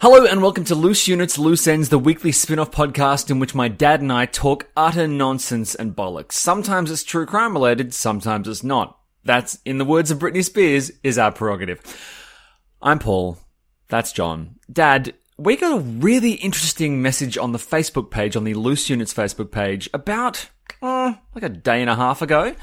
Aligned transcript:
Hello 0.00 0.24
and 0.24 0.40
welcome 0.40 0.62
to 0.62 0.76
Loose 0.76 1.08
Units, 1.08 1.38
Loose 1.38 1.66
Ends, 1.66 1.88
the 1.88 1.98
weekly 1.98 2.30
spin-off 2.30 2.70
podcast 2.70 3.32
in 3.32 3.40
which 3.40 3.52
my 3.52 3.66
dad 3.66 4.00
and 4.00 4.12
I 4.12 4.26
talk 4.26 4.68
utter 4.76 5.08
nonsense 5.08 5.74
and 5.74 5.96
bollocks. 5.96 6.34
Sometimes 6.34 6.92
it's 6.92 7.02
true 7.02 7.26
crime 7.26 7.52
related, 7.52 7.92
sometimes 7.92 8.46
it's 8.46 8.62
not. 8.62 8.96
That's, 9.24 9.58
in 9.64 9.78
the 9.78 9.84
words 9.84 10.12
of 10.12 10.20
Britney 10.20 10.44
Spears, 10.44 10.92
is 11.02 11.18
our 11.18 11.32
prerogative. 11.32 11.80
I'm 12.80 13.00
Paul. 13.00 13.38
That's 13.88 14.12
John. 14.12 14.60
Dad, 14.72 15.14
we 15.36 15.56
got 15.56 15.76
a 15.76 15.82
really 15.82 16.34
interesting 16.34 17.02
message 17.02 17.36
on 17.36 17.50
the 17.50 17.58
Facebook 17.58 18.08
page, 18.08 18.36
on 18.36 18.44
the 18.44 18.54
Loose 18.54 18.88
Units 18.88 19.12
Facebook 19.12 19.50
page, 19.50 19.90
about 19.92 20.48
uh, 20.80 21.14
like 21.34 21.42
a 21.42 21.48
day 21.48 21.80
and 21.80 21.90
a 21.90 21.96
half 21.96 22.22
ago. 22.22 22.54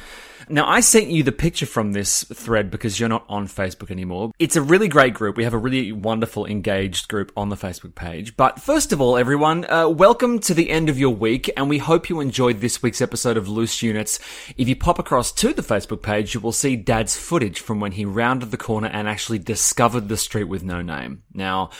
Now, 0.47 0.67
I 0.69 0.79
sent 0.79 1.07
you 1.07 1.23
the 1.23 1.31
picture 1.31 1.65
from 1.65 1.93
this 1.93 2.23
thread 2.23 2.69
because 2.69 2.99
you're 2.99 3.09
not 3.09 3.25
on 3.27 3.47
Facebook 3.47 3.89
anymore. 3.89 4.31
It's 4.37 4.55
a 4.55 4.61
really 4.61 4.87
great 4.87 5.15
group. 5.15 5.37
We 5.37 5.43
have 5.43 5.55
a 5.55 5.57
really 5.57 5.91
wonderful, 5.91 6.45
engaged 6.45 7.07
group 7.07 7.31
on 7.35 7.49
the 7.49 7.55
Facebook 7.55 7.95
page. 7.95 8.37
But 8.37 8.61
first 8.61 8.93
of 8.93 9.01
all, 9.01 9.17
everyone, 9.17 9.65
uh, 9.65 9.89
welcome 9.89 10.37
to 10.39 10.53
the 10.53 10.69
end 10.69 10.87
of 10.87 10.99
your 10.99 11.15
week, 11.15 11.49
and 11.57 11.67
we 11.67 11.79
hope 11.79 12.09
you 12.09 12.19
enjoyed 12.19 12.61
this 12.61 12.83
week's 12.83 13.01
episode 13.01 13.37
of 13.37 13.49
Loose 13.49 13.81
Units. 13.81 14.19
If 14.55 14.69
you 14.69 14.75
pop 14.75 14.99
across 14.99 15.31
to 15.33 15.51
the 15.51 15.63
Facebook 15.63 16.03
page, 16.03 16.35
you 16.35 16.39
will 16.39 16.51
see 16.51 16.75
Dad's 16.75 17.15
footage 17.17 17.59
from 17.59 17.79
when 17.79 17.93
he 17.93 18.05
rounded 18.05 18.51
the 18.51 18.57
corner 18.57 18.87
and 18.87 19.07
actually 19.07 19.39
discovered 19.39 20.09
the 20.09 20.17
street 20.17 20.43
with 20.43 20.63
no 20.63 20.83
name. 20.83 21.23
Now, 21.33 21.71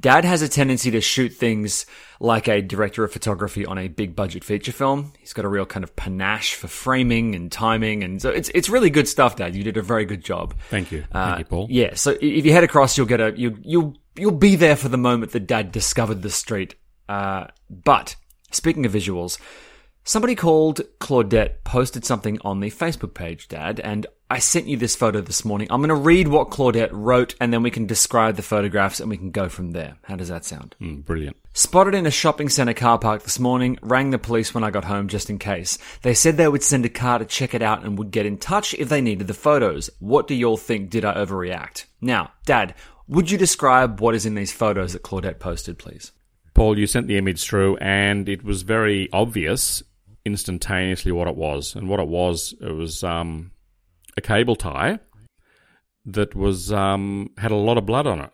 Dad 0.00 0.24
has 0.24 0.40
a 0.40 0.48
tendency 0.48 0.90
to 0.92 1.00
shoot 1.00 1.28
things 1.30 1.84
like 2.20 2.48
a 2.48 2.62
director 2.62 3.04
of 3.04 3.12
photography 3.12 3.66
on 3.66 3.76
a 3.76 3.88
big 3.88 4.16
budget 4.16 4.42
feature 4.44 4.72
film. 4.72 5.12
He's 5.18 5.32
got 5.32 5.44
a 5.44 5.48
real 5.48 5.66
kind 5.66 5.84
of 5.84 5.94
panache 5.94 6.54
for 6.54 6.68
framing 6.68 7.34
and 7.34 7.52
timing, 7.52 8.02
and 8.02 8.20
so 8.20 8.30
it's 8.30 8.48
it's 8.54 8.68
really 8.68 8.90
good 8.90 9.08
stuff, 9.08 9.36
Dad. 9.36 9.54
You 9.54 9.62
did 9.62 9.76
a 9.76 9.82
very 9.82 10.04
good 10.04 10.24
job. 10.24 10.54
Thank 10.70 10.90
you, 10.92 11.04
Uh, 11.12 11.26
thank 11.26 11.38
you, 11.40 11.44
Paul. 11.44 11.66
Yeah, 11.70 11.94
so 11.94 12.16
if 12.20 12.46
you 12.46 12.52
head 12.52 12.64
across, 12.64 12.96
you'll 12.96 13.06
get 13.06 13.20
a 13.20 13.38
you 13.38 13.58
you'll 13.62 13.94
you'll 14.16 14.32
be 14.32 14.56
there 14.56 14.76
for 14.76 14.88
the 14.88 14.98
moment 14.98 15.32
that 15.32 15.46
Dad 15.46 15.72
discovered 15.72 16.22
the 16.22 16.30
street. 16.30 16.74
Uh, 17.08 17.48
but 17.68 18.16
speaking 18.52 18.86
of 18.86 18.92
visuals, 18.92 19.38
somebody 20.04 20.34
called 20.34 20.80
Claudette 21.00 21.64
posted 21.64 22.04
something 22.04 22.38
on 22.42 22.60
the 22.60 22.70
Facebook 22.70 23.14
page, 23.14 23.48
Dad, 23.48 23.80
and 23.80 24.06
I 24.32 24.38
sent 24.38 24.68
you 24.68 24.76
this 24.76 24.94
photo 24.94 25.20
this 25.20 25.44
morning. 25.44 25.66
I'm 25.72 25.80
going 25.80 25.88
to 25.88 25.96
read 25.96 26.28
what 26.28 26.50
Claudette 26.50 26.90
wrote, 26.92 27.34
and 27.40 27.52
then 27.52 27.64
we 27.64 27.70
can 27.72 27.86
describe 27.86 28.36
the 28.36 28.42
photographs, 28.42 29.00
and 29.00 29.10
we 29.10 29.16
can 29.16 29.32
go 29.32 29.48
from 29.48 29.72
there. 29.72 29.96
How 30.04 30.14
does 30.14 30.28
that 30.28 30.44
sound? 30.44 30.76
Mm, 30.80 31.04
brilliant. 31.04 31.36
Spotted 31.52 31.96
in 31.96 32.06
a 32.06 32.12
shopping 32.12 32.48
centre 32.48 32.72
car 32.72 32.96
park 32.96 33.24
this 33.24 33.40
morning, 33.40 33.76
rang 33.82 34.10
the 34.10 34.18
police 34.18 34.54
when 34.54 34.62
I 34.62 34.70
got 34.70 34.84
home 34.84 35.08
just 35.08 35.30
in 35.30 35.40
case. 35.40 35.78
They 36.02 36.14
said 36.14 36.36
they 36.36 36.46
would 36.46 36.62
send 36.62 36.84
a 36.84 36.88
car 36.88 37.18
to 37.18 37.24
check 37.24 37.54
it 37.54 37.62
out 37.62 37.82
and 37.82 37.98
would 37.98 38.12
get 38.12 38.24
in 38.24 38.38
touch 38.38 38.72
if 38.74 38.88
they 38.88 39.00
needed 39.00 39.26
the 39.26 39.34
photos. 39.34 39.90
What 39.98 40.28
do 40.28 40.36
y'all 40.36 40.56
think? 40.56 40.90
Did 40.90 41.04
I 41.04 41.14
overreact? 41.14 41.86
Now, 42.00 42.30
Dad, 42.46 42.76
would 43.08 43.32
you 43.32 43.36
describe 43.36 44.00
what 44.00 44.14
is 44.14 44.26
in 44.26 44.36
these 44.36 44.52
photos 44.52 44.92
that 44.92 45.02
Claudette 45.02 45.40
posted, 45.40 45.76
please? 45.76 46.12
Paul, 46.54 46.78
you 46.78 46.86
sent 46.86 47.08
the 47.08 47.18
image 47.18 47.42
through, 47.42 47.78
and 47.78 48.28
it 48.28 48.44
was 48.44 48.62
very 48.62 49.08
obvious 49.12 49.82
instantaneously 50.24 51.10
what 51.10 51.26
it 51.26 51.34
was. 51.34 51.74
And 51.74 51.88
what 51.88 51.98
it 51.98 52.06
was, 52.06 52.54
it 52.60 52.70
was 52.70 53.02
um, 53.02 53.50
a 54.20 54.26
cable 54.26 54.56
tie 54.56 54.98
that 56.04 56.34
was 56.34 56.70
um, 56.70 57.30
had 57.38 57.50
a 57.50 57.56
lot 57.56 57.78
of 57.78 57.86
blood 57.86 58.06
on 58.06 58.20
it, 58.20 58.30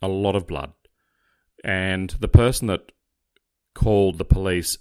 a 0.00 0.08
lot 0.08 0.34
of 0.34 0.46
blood. 0.46 0.72
And 1.62 2.10
the 2.20 2.28
person 2.28 2.68
that 2.68 2.92
called 3.74 4.18
the 4.18 4.24
police 4.24 4.78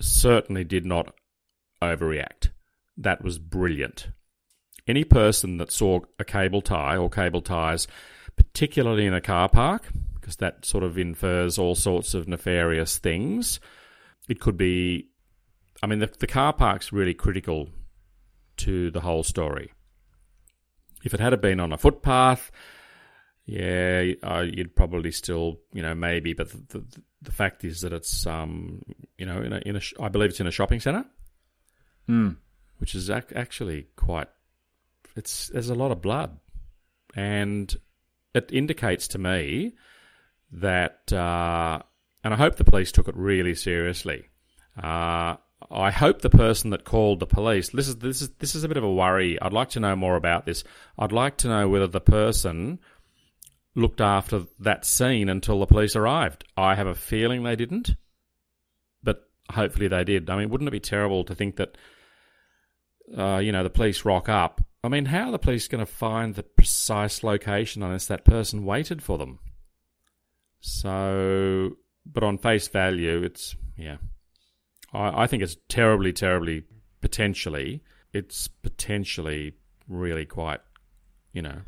certainly 0.00 0.64
did 0.64 0.86
not 0.86 1.14
overreact. 1.82 2.50
That 2.96 3.22
was 3.22 3.38
brilliant. 3.38 4.08
Any 4.86 5.04
person 5.04 5.58
that 5.58 5.72
saw 5.72 6.00
a 6.18 6.24
cable 6.24 6.62
tie 6.62 6.96
or 6.96 7.10
cable 7.10 7.42
ties, 7.42 7.86
particularly 8.36 9.06
in 9.06 9.14
a 9.14 9.20
car 9.20 9.48
park, 9.48 9.88
because 10.14 10.36
that 10.36 10.64
sort 10.64 10.84
of 10.84 10.96
infers 10.98 11.58
all 11.58 11.74
sorts 11.74 12.14
of 12.14 12.28
nefarious 12.28 12.98
things. 12.98 13.60
It 14.28 14.40
could 14.40 14.56
be, 14.56 15.08
I 15.82 15.86
mean, 15.86 15.98
the, 16.00 16.10
the 16.18 16.26
car 16.26 16.52
park's 16.52 16.92
really 16.92 17.14
critical 17.14 17.70
to 18.58 18.90
the 18.90 19.00
whole 19.00 19.22
story. 19.22 19.72
If 21.04 21.14
it 21.14 21.20
had 21.20 21.40
been 21.40 21.60
on 21.60 21.72
a 21.72 21.78
footpath, 21.78 22.50
yeah, 23.46 24.12
uh, 24.22 24.40
you'd 24.46 24.76
probably 24.76 25.10
still, 25.12 25.60
you 25.72 25.82
know, 25.82 25.94
maybe. 25.94 26.34
But 26.34 26.50
the, 26.50 26.58
the, 26.78 26.84
the 27.22 27.32
fact 27.32 27.64
is 27.64 27.80
that 27.80 27.92
it's, 27.92 28.26
um, 28.26 28.82
you 29.16 29.24
know, 29.24 29.40
in 29.40 29.52
a, 29.52 29.58
in 29.64 29.76
a, 29.76 29.80
I 30.00 30.08
believe 30.08 30.30
it's 30.30 30.40
in 30.40 30.46
a 30.46 30.50
shopping 30.52 30.80
centre, 30.80 31.04
Hmm. 32.06 32.30
which 32.78 32.94
is 32.94 33.10
ac- 33.10 33.34
actually 33.34 33.86
quite. 33.96 34.28
It's 35.16 35.48
there's 35.48 35.70
a 35.70 35.74
lot 35.74 35.90
of 35.92 36.02
blood, 36.02 36.38
and 37.14 37.74
it 38.34 38.50
indicates 38.52 39.08
to 39.08 39.18
me 39.18 39.74
that, 40.52 41.12
uh, 41.12 41.80
and 42.24 42.34
I 42.34 42.36
hope 42.36 42.56
the 42.56 42.64
police 42.64 42.92
took 42.92 43.08
it 43.08 43.16
really 43.16 43.54
seriously. 43.54 44.28
Uh, 44.80 45.36
I 45.70 45.90
hope 45.90 46.22
the 46.22 46.30
person 46.30 46.70
that 46.70 46.84
called 46.84 47.20
the 47.20 47.26
police. 47.26 47.70
This 47.70 47.88
is 47.88 47.96
this 47.96 48.22
is 48.22 48.30
this 48.38 48.54
is 48.54 48.64
a 48.64 48.68
bit 48.68 48.76
of 48.76 48.84
a 48.84 48.92
worry. 48.92 49.40
I'd 49.40 49.52
like 49.52 49.70
to 49.70 49.80
know 49.80 49.96
more 49.96 50.16
about 50.16 50.46
this. 50.46 50.64
I'd 50.98 51.12
like 51.12 51.36
to 51.38 51.48
know 51.48 51.68
whether 51.68 51.86
the 51.86 52.00
person 52.00 52.78
looked 53.74 54.00
after 54.00 54.44
that 54.58 54.84
scene 54.84 55.28
until 55.28 55.60
the 55.60 55.66
police 55.66 55.96
arrived. 55.96 56.44
I 56.56 56.74
have 56.74 56.86
a 56.86 56.94
feeling 56.94 57.42
they 57.42 57.56
didn't, 57.56 57.96
but 59.02 59.28
hopefully 59.50 59.88
they 59.88 60.04
did. 60.04 60.28
I 60.28 60.36
mean, 60.36 60.50
wouldn't 60.50 60.68
it 60.68 60.72
be 60.72 60.80
terrible 60.80 61.24
to 61.24 61.34
think 61.34 61.56
that, 61.56 61.78
uh, 63.16 63.38
you 63.38 63.52
know, 63.52 63.62
the 63.62 63.70
police 63.70 64.04
rock 64.04 64.28
up? 64.28 64.60
I 64.82 64.88
mean, 64.88 65.06
how 65.06 65.28
are 65.28 65.32
the 65.32 65.38
police 65.38 65.68
going 65.68 65.84
to 65.84 65.90
find 65.90 66.34
the 66.34 66.42
precise 66.42 67.22
location 67.22 67.82
unless 67.82 68.06
that 68.06 68.24
person 68.24 68.64
waited 68.64 69.02
for 69.02 69.18
them? 69.18 69.38
So, 70.60 71.76
but 72.04 72.24
on 72.24 72.38
face 72.38 72.68
value, 72.68 73.22
it's, 73.22 73.54
yeah. 73.76 73.96
I, 74.92 75.24
I 75.24 75.26
think 75.26 75.42
it's 75.42 75.56
terribly, 75.68 76.12
terribly, 76.12 76.64
potentially, 77.00 77.82
it's 78.12 78.48
potentially 78.48 79.54
really 79.88 80.24
quite, 80.24 80.60
you 81.32 81.42
know, 81.42 81.60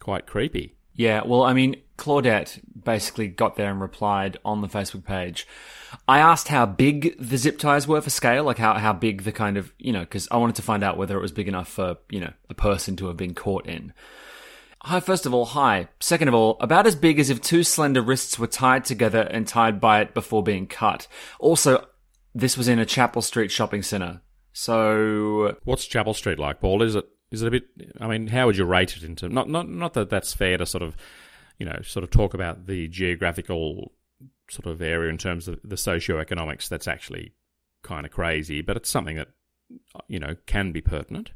quite 0.00 0.26
creepy. 0.26 0.74
Yeah, 0.94 1.22
well, 1.26 1.42
I 1.42 1.52
mean, 1.52 1.76
Claudette 1.98 2.60
basically 2.84 3.28
got 3.28 3.56
there 3.56 3.70
and 3.70 3.80
replied 3.80 4.38
on 4.46 4.62
the 4.62 4.68
Facebook 4.68 5.04
page. 5.04 5.46
I 6.08 6.20
asked 6.20 6.48
how 6.48 6.64
big 6.64 7.16
the 7.18 7.36
zip 7.36 7.58
ties 7.58 7.86
were 7.86 8.00
for 8.00 8.08
scale, 8.08 8.44
like 8.44 8.56
how, 8.56 8.74
how 8.74 8.94
big 8.94 9.22
the 9.24 9.32
kind 9.32 9.58
of, 9.58 9.72
you 9.78 9.92
know, 9.92 10.00
because 10.00 10.26
I 10.30 10.38
wanted 10.38 10.56
to 10.56 10.62
find 10.62 10.82
out 10.82 10.96
whether 10.96 11.16
it 11.16 11.22
was 11.22 11.32
big 11.32 11.48
enough 11.48 11.68
for, 11.68 11.98
you 12.10 12.20
know, 12.20 12.32
a 12.48 12.54
person 12.54 12.96
to 12.96 13.08
have 13.08 13.16
been 13.16 13.34
caught 13.34 13.66
in. 13.66 13.92
Hi, 14.82 15.00
first 15.00 15.26
of 15.26 15.34
all, 15.34 15.46
hi. 15.46 15.88
Second 16.00 16.28
of 16.28 16.34
all, 16.34 16.56
about 16.60 16.86
as 16.86 16.96
big 16.96 17.18
as 17.18 17.28
if 17.28 17.42
two 17.42 17.62
slender 17.62 18.00
wrists 18.00 18.38
were 18.38 18.46
tied 18.46 18.84
together 18.84 19.22
and 19.22 19.46
tied 19.46 19.80
by 19.80 20.00
it 20.00 20.14
before 20.14 20.42
being 20.42 20.66
cut. 20.66 21.08
Also, 21.38 21.86
this 22.36 22.56
was 22.56 22.68
in 22.68 22.78
a 22.78 22.86
Chapel 22.86 23.22
Street 23.22 23.50
shopping 23.50 23.82
centre. 23.82 24.20
So, 24.52 25.56
What's 25.64 25.86
Chapel 25.86 26.14
Street 26.14 26.38
like, 26.38 26.60
Paul? 26.60 26.82
Is 26.82 26.94
it 26.94 27.08
is 27.30 27.42
it 27.42 27.48
a 27.48 27.50
bit? 27.50 27.64
I 28.00 28.06
mean, 28.06 28.28
how 28.28 28.46
would 28.46 28.56
you 28.56 28.64
rate 28.64 28.96
it 28.96 29.02
into? 29.02 29.28
Not 29.28 29.48
not 29.48 29.68
not 29.68 29.94
that 29.94 30.10
that's 30.10 30.34
fair 30.34 30.58
to 30.58 30.66
sort 30.66 30.82
of, 30.82 30.96
you 31.58 31.66
know, 31.66 31.80
sort 31.82 32.04
of 32.04 32.10
talk 32.10 32.34
about 32.34 32.66
the 32.66 32.88
geographical 32.88 33.92
sort 34.50 34.66
of 34.66 34.80
area 34.80 35.10
in 35.10 35.18
terms 35.18 35.48
of 35.48 35.58
the 35.64 35.76
socioeconomics. 35.76 36.68
That's 36.68 36.86
actually 36.86 37.32
kind 37.82 38.06
of 38.06 38.12
crazy, 38.12 38.60
but 38.60 38.76
it's 38.76 38.90
something 38.90 39.16
that 39.16 39.28
you 40.06 40.18
know 40.18 40.36
can 40.46 40.72
be 40.72 40.80
pertinent. 40.80 41.32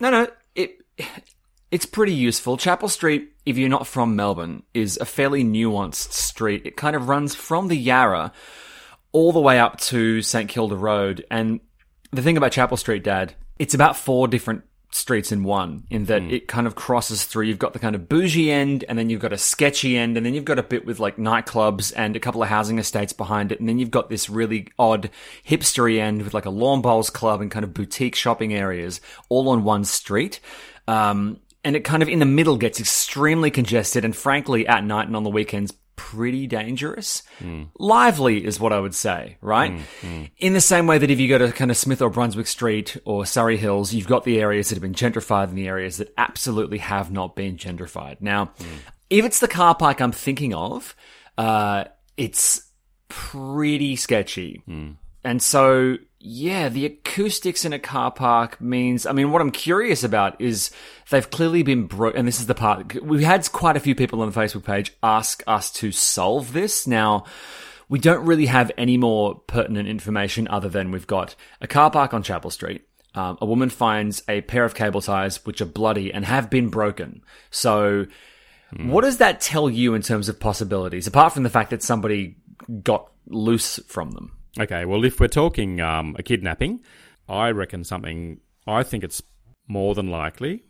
no, 0.00 0.10
no, 0.10 0.28
it, 0.54 0.78
It's 1.70 1.84
pretty 1.84 2.14
useful. 2.14 2.56
Chapel 2.56 2.88
Street, 2.88 3.32
if 3.44 3.58
you're 3.58 3.68
not 3.68 3.86
from 3.86 4.16
Melbourne, 4.16 4.62
is 4.72 4.96
a 4.96 5.04
fairly 5.04 5.44
nuanced 5.44 6.12
street. 6.12 6.62
It 6.64 6.76
kind 6.76 6.96
of 6.96 7.08
runs 7.08 7.34
from 7.34 7.68
the 7.68 7.76
Yarra 7.76 8.32
all 9.12 9.32
the 9.32 9.40
way 9.40 9.58
up 9.58 9.78
to 9.80 10.22
St 10.22 10.48
Kilda 10.48 10.76
Road. 10.76 11.24
And 11.30 11.60
the 12.12 12.22
thing 12.22 12.36
about 12.36 12.52
Chapel 12.52 12.76
Street, 12.76 13.04
Dad, 13.04 13.34
it's 13.58 13.74
about 13.74 13.96
four 13.96 14.28
different 14.28 14.64
streets 14.90 15.32
in 15.32 15.44
one, 15.44 15.84
in 15.90 16.06
that 16.06 16.22
it 16.22 16.48
kind 16.48 16.66
of 16.66 16.74
crosses 16.74 17.24
through. 17.24 17.44
You've 17.44 17.58
got 17.58 17.74
the 17.74 17.78
kind 17.78 17.94
of 17.94 18.08
bougie 18.08 18.50
end, 18.50 18.84
and 18.88 18.98
then 18.98 19.10
you've 19.10 19.20
got 19.20 19.32
a 19.32 19.38
sketchy 19.38 19.98
end, 19.98 20.16
and 20.16 20.24
then 20.24 20.32
you've 20.34 20.46
got 20.46 20.58
a 20.58 20.62
bit 20.62 20.86
with 20.86 20.98
like 20.98 21.16
nightclubs 21.16 21.92
and 21.94 22.16
a 22.16 22.20
couple 22.20 22.42
of 22.42 22.48
housing 22.48 22.78
estates 22.78 23.12
behind 23.12 23.52
it, 23.52 23.60
and 23.60 23.68
then 23.68 23.78
you've 23.78 23.90
got 23.90 24.08
this 24.08 24.30
really 24.30 24.68
odd 24.78 25.10
hipstery 25.46 25.98
end 25.98 26.22
with 26.22 26.32
like 26.32 26.46
a 26.46 26.50
lawn 26.50 26.80
bowls 26.80 27.10
club 27.10 27.40
and 27.40 27.50
kind 27.50 27.64
of 27.64 27.74
boutique 27.74 28.14
shopping 28.14 28.54
areas 28.54 29.00
all 29.28 29.48
on 29.50 29.62
one 29.62 29.84
street. 29.84 30.40
Um, 30.86 31.40
and 31.64 31.76
it 31.76 31.84
kind 31.84 32.02
of 32.02 32.08
in 32.08 32.18
the 32.18 32.24
middle 32.24 32.56
gets 32.56 32.80
extremely 32.80 33.50
congested, 33.50 34.04
and 34.04 34.16
frankly, 34.16 34.66
at 34.66 34.84
night 34.84 35.06
and 35.06 35.16
on 35.16 35.24
the 35.24 35.30
weekends, 35.30 35.72
pretty 35.98 36.46
dangerous. 36.46 37.22
Hmm. 37.40 37.64
Lively 37.78 38.42
is 38.42 38.58
what 38.58 38.72
I 38.72 38.80
would 38.80 38.94
say, 38.94 39.36
right? 39.42 39.72
Hmm, 39.72 40.06
hmm. 40.06 40.24
In 40.38 40.54
the 40.54 40.60
same 40.62 40.86
way 40.86 40.96
that 40.96 41.10
if 41.10 41.20
you 41.20 41.28
go 41.28 41.36
to 41.36 41.52
kind 41.52 41.70
of 41.70 41.76
Smith 41.76 42.00
or 42.00 42.08
Brunswick 42.08 42.46
Street 42.46 42.96
or 43.04 43.26
Surrey 43.26 43.58
Hills, 43.58 43.92
you've 43.92 44.06
got 44.06 44.24
the 44.24 44.40
areas 44.40 44.68
that 44.68 44.76
have 44.76 44.82
been 44.82 44.94
gentrified 44.94 45.48
and 45.48 45.58
the 45.58 45.68
areas 45.68 45.98
that 45.98 46.14
absolutely 46.16 46.78
have 46.78 47.10
not 47.12 47.36
been 47.36 47.56
gentrified. 47.56 48.20
Now, 48.20 48.52
if 49.10 49.24
it's 49.24 49.40
the 49.40 49.48
car 49.48 49.74
park 49.74 50.00
I'm 50.00 50.12
thinking 50.12 50.54
of, 50.54 50.96
uh, 51.36 51.84
it's 52.16 52.62
pretty 53.08 53.96
sketchy. 53.96 54.62
And 55.24 55.42
so, 55.42 55.96
yeah, 56.20 56.68
the 56.68 56.84
acoustics 56.84 57.64
in 57.64 57.72
a 57.72 57.78
car 57.78 58.10
park 58.10 58.60
means, 58.60 59.06
I 59.06 59.12
mean, 59.12 59.30
what 59.30 59.40
I'm 59.40 59.52
curious 59.52 60.02
about 60.02 60.40
is 60.40 60.70
they've 61.10 61.30
clearly 61.30 61.62
been 61.62 61.86
broke, 61.86 62.16
and 62.16 62.26
this 62.26 62.40
is 62.40 62.46
the 62.46 62.56
part, 62.56 63.00
we 63.02 63.22
had 63.22 63.50
quite 63.52 63.76
a 63.76 63.80
few 63.80 63.94
people 63.94 64.20
on 64.22 64.30
the 64.30 64.38
Facebook 64.38 64.64
page 64.64 64.92
ask 65.02 65.44
us 65.46 65.70
to 65.74 65.92
solve 65.92 66.52
this. 66.52 66.88
Now, 66.88 67.24
we 67.88 68.00
don't 68.00 68.26
really 68.26 68.46
have 68.46 68.72
any 68.76 68.96
more 68.96 69.36
pertinent 69.36 69.88
information 69.88 70.48
other 70.48 70.68
than 70.68 70.90
we've 70.90 71.06
got 71.06 71.36
a 71.60 71.68
car 71.68 71.90
park 71.90 72.12
on 72.12 72.24
Chapel 72.24 72.50
Street. 72.50 72.82
Um, 73.14 73.38
a 73.40 73.46
woman 73.46 73.70
finds 73.70 74.22
a 74.28 74.40
pair 74.42 74.64
of 74.64 74.74
cable 74.74 75.00
ties 75.00 75.44
which 75.46 75.60
are 75.60 75.66
bloody 75.66 76.12
and 76.12 76.24
have 76.24 76.50
been 76.50 76.68
broken. 76.68 77.22
So, 77.50 78.06
what 78.76 79.02
does 79.02 79.16
that 79.16 79.40
tell 79.40 79.70
you 79.70 79.94
in 79.94 80.02
terms 80.02 80.28
of 80.28 80.38
possibilities, 80.38 81.06
apart 81.06 81.32
from 81.32 81.42
the 81.42 81.48
fact 81.48 81.70
that 81.70 81.82
somebody 81.82 82.36
got 82.82 83.10
loose 83.26 83.80
from 83.86 84.10
them? 84.10 84.37
Okay, 84.58 84.84
well, 84.84 85.04
if 85.04 85.20
we're 85.20 85.28
talking 85.28 85.80
um, 85.80 86.16
a 86.18 86.22
kidnapping, 86.22 86.80
I 87.28 87.50
reckon 87.50 87.84
something. 87.84 88.40
I 88.66 88.82
think 88.82 89.04
it's 89.04 89.22
more 89.66 89.94
than 89.94 90.10
likely 90.10 90.64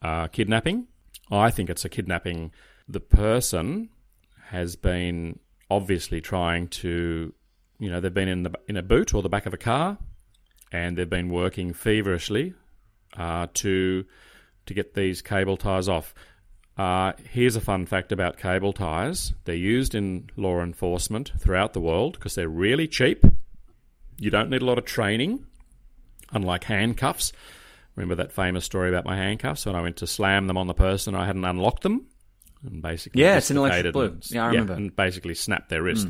uh, 0.00 0.28
kidnapping. 0.28 0.86
I 1.30 1.50
think 1.50 1.70
it's 1.70 1.84
a 1.84 1.88
kidnapping. 1.88 2.52
The 2.88 3.00
person 3.00 3.88
has 4.48 4.76
been 4.76 5.38
obviously 5.70 6.20
trying 6.20 6.68
to, 6.68 7.32
you 7.78 7.90
know, 7.90 8.00
they've 8.00 8.12
been 8.12 8.28
in 8.28 8.42
the 8.42 8.52
in 8.68 8.76
a 8.76 8.82
boot 8.82 9.14
or 9.14 9.22
the 9.22 9.28
back 9.28 9.46
of 9.46 9.54
a 9.54 9.58
car, 9.58 9.98
and 10.70 10.96
they've 10.96 11.08
been 11.08 11.30
working 11.30 11.72
feverishly 11.72 12.54
uh, 13.16 13.46
to 13.54 14.04
to 14.66 14.74
get 14.74 14.94
these 14.94 15.22
cable 15.22 15.56
ties 15.56 15.88
off. 15.88 16.14
Uh, 16.76 17.12
here's 17.30 17.54
a 17.56 17.60
fun 17.60 17.84
fact 17.86 18.12
about 18.12 18.38
cable 18.38 18.72
ties. 18.72 19.34
They're 19.44 19.54
used 19.54 19.94
in 19.94 20.30
law 20.36 20.60
enforcement 20.62 21.32
throughout 21.38 21.74
the 21.74 21.80
world 21.80 22.14
because 22.14 22.34
they're 22.34 22.48
really 22.48 22.88
cheap. 22.88 23.24
You 24.18 24.30
don't 24.30 24.48
need 24.50 24.62
a 24.62 24.64
lot 24.64 24.78
of 24.78 24.84
training, 24.84 25.44
unlike 26.32 26.64
handcuffs. 26.64 27.32
Remember 27.94 28.14
that 28.14 28.32
famous 28.32 28.64
story 28.64 28.88
about 28.88 29.04
my 29.04 29.16
handcuffs 29.16 29.66
when 29.66 29.74
I 29.76 29.82
went 29.82 29.98
to 29.98 30.06
slam 30.06 30.46
them 30.46 30.56
on 30.56 30.66
the 30.66 30.74
person 30.74 31.14
I 31.14 31.26
hadn't 31.26 31.44
unlocked 31.44 31.82
them? 31.82 32.06
And 32.64 32.80
basically, 32.80 33.20
Yeah, 33.22 33.36
it's 33.36 33.50
an 33.50 33.58
electric 33.58 33.86
and- 33.86 33.92
blue. 33.92 34.18
Yeah, 34.30 34.44
I 34.44 34.48
remember. 34.48 34.72
and 34.74 34.94
basically 34.96 35.34
snapped 35.34 35.68
their 35.68 35.82
wrist. 35.82 36.08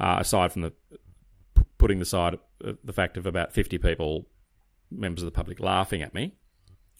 Uh, 0.00 0.16
aside 0.20 0.52
from 0.52 0.62
the 0.62 0.72
putting 1.76 2.00
aside 2.00 2.38
uh, 2.64 2.72
the 2.84 2.92
fact 2.92 3.16
of 3.16 3.26
about 3.26 3.52
50 3.52 3.78
people, 3.78 4.26
members 4.90 5.22
of 5.22 5.26
the 5.26 5.32
public, 5.32 5.60
laughing 5.60 6.02
at 6.02 6.14
me, 6.14 6.32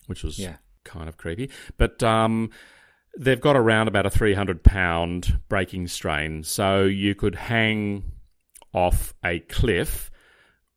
which 0.06 0.22
was 0.24 0.38
Yeah. 0.38 0.56
kind 0.84 1.08
of 1.08 1.16
creepy. 1.16 1.48
But 1.78 2.02
um, 2.02 2.50
they've 3.18 3.40
got 3.40 3.56
around 3.56 3.88
about 3.88 4.06
a 4.06 4.10
300 4.10 4.62
pound 4.62 5.40
breaking 5.48 5.88
strain. 5.88 6.44
So 6.44 6.84
you 6.84 7.14
could 7.14 7.34
hang 7.34 8.04
off 8.72 9.12
a 9.24 9.40
cliff 9.40 10.10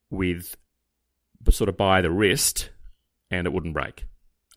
with 0.09 0.57
sort 1.49 1.69
of 1.69 1.77
by 1.77 2.01
the 2.01 2.11
wrist 2.11 2.71
and 3.29 3.45
it 3.45 3.53
wouldn't 3.53 3.73
break. 3.73 4.05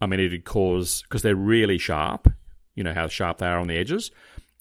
I 0.00 0.06
mean, 0.06 0.18
it'd 0.18 0.44
cause, 0.44 1.02
because 1.02 1.22
they're 1.22 1.36
really 1.36 1.78
sharp, 1.78 2.32
you 2.74 2.82
know 2.82 2.94
how 2.94 3.06
sharp 3.06 3.38
they 3.38 3.46
are 3.46 3.58
on 3.58 3.68
the 3.68 3.76
edges, 3.76 4.10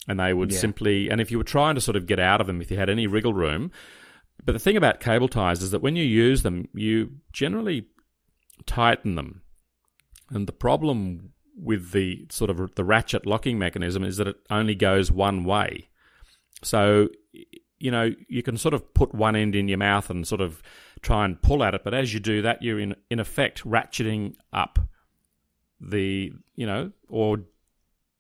and 0.07 0.19
they 0.19 0.33
would 0.33 0.51
Yeah. 0.51 0.59
simply, 0.59 1.09
and 1.09 1.19
if 1.19 1.31
you 1.31 1.37
were 1.37 1.43
trying 1.43 1.75
to 1.75 1.81
sort 1.81 1.95
of 1.95 2.05
get 2.05 2.19
out 2.19 2.39
of 2.39 2.47
them, 2.47 2.61
if 2.61 2.69
you 2.69 2.77
had 2.77 2.89
any 2.89 3.07
wriggle 3.07 3.33
room, 3.33 3.71
but 4.45 4.51
the 4.53 4.59
thing 4.59 4.77
about 4.77 4.99
cable 4.99 5.27
ties 5.27 5.63
is 5.63 5.71
that 5.71 5.81
when 5.81 5.95
you 5.95 6.03
use 6.03 6.43
them, 6.43 6.67
you 6.73 7.11
generally 7.31 7.87
tighten 8.65 9.15
them. 9.15 9.41
And 10.29 10.47
the 10.47 10.53
problem 10.53 11.33
with 11.55 11.91
the 11.91 12.25
sort 12.29 12.50
of 12.50 12.75
the 12.75 12.83
ratchet 12.83 13.25
locking 13.25 13.59
mechanism 13.59 14.03
is 14.03 14.17
that 14.17 14.27
it 14.27 14.38
only 14.50 14.75
goes 14.75 15.11
one 15.11 15.44
way. 15.44 15.89
So, 16.63 17.09
you 17.79 17.91
know, 17.91 18.11
you 18.27 18.44
can 18.44 18.57
sort 18.57 18.73
of 18.73 18.94
put 18.94 19.13
one 19.13 19.35
end 19.35 19.55
in 19.55 19.67
your 19.67 19.77
mouth 19.77 20.09
and 20.09 20.27
sort 20.27 20.41
of 20.41 20.61
try 21.01 21.25
and 21.25 21.41
pull 21.41 21.63
at 21.63 21.73
it, 21.73 21.83
but 21.83 21.94
as 21.94 22.13
you 22.13 22.19
do 22.19 22.41
that, 22.41 22.61
you're 22.61 22.79
in 22.79 22.95
in 23.09 23.19
effect 23.19 23.63
ratcheting 23.63 24.35
up 24.51 24.79
the, 25.79 26.31
you 26.55 26.65
know, 26.65 26.91
or 27.09 27.41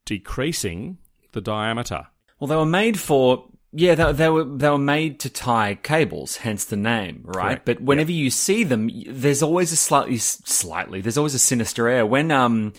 decreasing 0.05 0.97
the 1.31 1.41
diameter. 1.41 2.07
Well, 2.39 2.47
they 2.47 2.55
were 2.55 2.65
made 2.65 2.99
for 2.99 3.47
yeah, 3.75 3.95
they, 3.95 4.11
they 4.11 4.29
were 4.29 4.43
they 4.43 4.69
were 4.69 4.77
made 4.77 5.19
to 5.21 5.29
tie 5.29 5.75
cables, 5.81 6.37
hence 6.37 6.65
the 6.65 6.75
name, 6.75 7.21
right? 7.23 7.47
Correct. 7.47 7.65
But 7.65 7.81
whenever 7.81 8.11
you 8.11 8.29
see 8.29 8.63
them, 8.63 8.89
there's 9.07 9.41
always 9.41 9.71
a 9.71 9.75
slightly 9.75 10.17
slightly 10.17 11.01
there's 11.01 11.17
always 11.17 11.33
a 11.33 11.39
sinister 11.39 11.87
air 11.87 12.05
when 12.05 12.29
um 12.29 12.73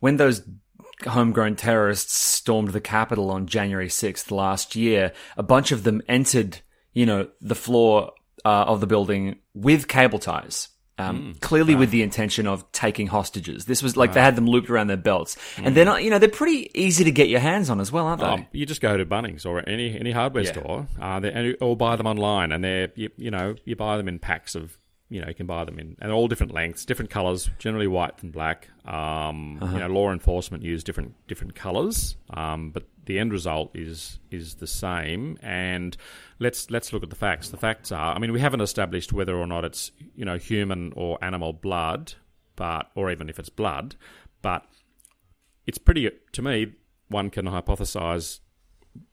when 0.00 0.16
those 0.16 0.42
homegrown 1.06 1.56
terrorists 1.56 2.14
stormed 2.14 2.68
the 2.70 2.80
Capitol 2.80 3.30
on 3.30 3.46
January 3.46 3.88
6th 3.88 4.30
last 4.30 4.76
year, 4.76 5.12
a 5.36 5.42
bunch 5.42 5.72
of 5.72 5.82
them 5.84 6.02
entered, 6.08 6.60
you 6.92 7.06
know, 7.06 7.28
the 7.40 7.54
floor 7.54 8.12
uh, 8.44 8.64
of 8.66 8.80
the 8.80 8.86
building 8.86 9.38
with 9.54 9.88
cable 9.88 10.18
ties. 10.18 10.68
Um, 10.98 11.34
clearly 11.40 11.74
with 11.74 11.90
the 11.92 12.02
intention 12.02 12.46
of 12.46 12.70
taking 12.72 13.06
hostages. 13.06 13.64
This 13.64 13.82
was 13.82 13.96
like 13.96 14.12
they 14.12 14.20
had 14.20 14.36
them 14.36 14.44
looped 14.44 14.68
around 14.68 14.88
their 14.88 14.98
belts. 14.98 15.34
And 15.56 15.74
they're 15.74 15.86
not, 15.86 16.04
you 16.04 16.10
know, 16.10 16.18
they're 16.18 16.28
pretty 16.28 16.70
easy 16.74 17.04
to 17.04 17.10
get 17.10 17.30
your 17.30 17.40
hands 17.40 17.70
on 17.70 17.80
as 17.80 17.90
well, 17.90 18.06
aren't 18.06 18.20
they? 18.20 18.26
Um, 18.26 18.46
you 18.52 18.66
just 18.66 18.82
go 18.82 18.98
to 18.98 19.06
Bunnings 19.06 19.46
or 19.46 19.66
any 19.66 19.98
any 19.98 20.10
hardware 20.10 20.44
Yeah. 20.44 20.52
store, 20.52 20.88
uh, 21.00 21.52
or 21.62 21.74
buy 21.74 21.96
them 21.96 22.06
online, 22.06 22.52
and 22.52 22.62
they're 22.62 22.92
you, 22.96 23.08
you 23.16 23.30
know 23.30 23.54
you 23.64 23.76
buy 23.76 23.96
them 23.96 24.08
in 24.08 24.18
packs 24.18 24.54
of 24.54 24.76
you 25.10 25.20
know 25.20 25.28
you 25.28 25.34
can 25.34 25.46
buy 25.46 25.64
them 25.64 25.78
in 25.78 25.96
and 26.00 26.10
all 26.12 26.28
different 26.28 26.54
lengths, 26.54 26.84
different 26.86 27.10
colors, 27.10 27.50
generally 27.58 27.86
white 27.88 28.22
and 28.22 28.32
black. 28.32 28.68
Um, 28.84 29.58
Uh-huh. 29.60 29.74
You 29.74 29.80
know, 29.80 29.88
law 29.88 30.10
enforcement 30.12 30.62
use 30.62 30.82
different 30.82 31.14
different 31.26 31.54
colors, 31.54 32.16
um, 32.30 32.70
but 32.70 32.84
the 33.04 33.18
end 33.18 33.32
result 33.32 33.70
is 33.74 34.20
is 34.30 34.54
the 34.56 34.66
same. 34.66 35.36
And 35.42 35.96
let's 36.38 36.70
let's 36.70 36.92
look 36.92 37.02
at 37.02 37.10
the 37.10 37.16
facts. 37.16 37.50
The 37.50 37.56
facts 37.56 37.92
are, 37.92 38.14
I 38.14 38.18
mean, 38.18 38.32
we 38.32 38.40
haven't 38.40 38.60
established 38.62 39.12
whether 39.12 39.36
or 39.36 39.46
not 39.46 39.64
it's 39.64 39.90
you 40.14 40.24
know 40.24 40.38
human 40.38 40.92
or 40.96 41.18
animal 41.22 41.52
blood, 41.52 42.14
but 42.56 42.90
or 42.94 43.10
even 43.10 43.28
if 43.28 43.38
it's 43.38 43.50
blood, 43.50 43.96
but 44.42 44.64
it's 45.66 45.78
pretty 45.78 46.08
to 46.32 46.42
me. 46.42 46.74
One 47.08 47.28
can 47.30 47.46
hypothesize 47.46 48.38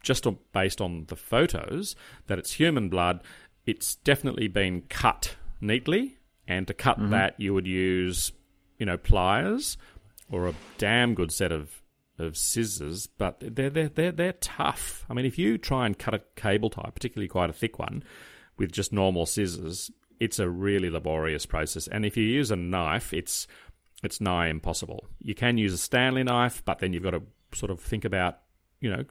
just 0.04 0.28
on, 0.28 0.38
based 0.54 0.80
on 0.80 1.06
the 1.08 1.16
photos 1.16 1.96
that 2.28 2.38
it's 2.38 2.54
human 2.54 2.90
blood. 2.90 3.22
It's 3.66 3.96
definitely 3.96 4.48
been 4.48 4.84
cut 4.88 5.36
neatly, 5.62 6.18
and 6.48 6.68
to 6.68 6.74
cut 6.74 7.00
mm-hmm. 7.00 7.12
that, 7.12 7.36
you 7.40 7.54
would 7.54 7.68
use, 7.68 8.32
you 8.78 8.86
know, 8.86 8.98
pliers 8.98 9.78
or 10.30 10.48
a 10.48 10.54
damn 10.78 11.14
good 11.14 11.32
set 11.32 11.52
of 11.52 11.82
of 12.20 12.36
scissors. 12.36 13.08
But 13.08 13.38
they're 13.40 13.70
they're 13.70 13.90
they're, 13.90 14.12
they're 14.12 14.34
tough. 14.34 15.06
I 15.10 15.14
mean, 15.14 15.26
if 15.26 15.38
you 15.38 15.58
try 15.58 15.86
and 15.86 15.98
cut 15.98 16.14
a 16.14 16.22
cable 16.36 16.70
tie, 16.70 16.90
particularly 16.94 17.28
quite 17.28 17.50
a 17.50 17.54
thick 17.54 17.80
one, 17.80 18.04
with 18.58 18.72
just 18.72 18.92
normal 18.92 19.26
scissors, 19.26 19.92
it's 20.20 20.40
a 20.40 20.50
really 20.50 20.90
laborious 20.90 21.46
process. 21.46 21.88
And 21.88 22.06
if 22.06 22.18
you 22.18 22.24
use 22.24 22.52
a 22.52 22.56
knife, 22.56 23.14
it's 23.14 23.48
it's 24.04 24.22
nigh 24.22 24.48
impossible. 24.48 25.08
You 25.20 25.36
can 25.36 25.58
use 25.58 25.74
a 25.74 25.78
Stanley 25.78 26.24
knife, 26.24 26.64
but 26.66 26.80
then 26.80 26.94
you've 26.94 27.04
got 27.04 27.12
to 27.12 27.24
sort 27.54 27.72
of 27.72 27.80
think 27.80 28.06
about, 28.06 28.40
you 28.80 28.90
know, 28.90 29.04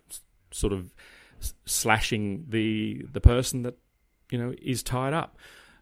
sort 0.51 0.73
of 0.73 0.95
slashing 1.65 2.47
the 2.49 3.05
the 3.13 3.21
person 3.21 3.63
that 3.63 3.77
you 4.31 4.39
know 4.39 4.55
is 4.63 4.83
tied 4.83 5.13
up. 5.13 5.39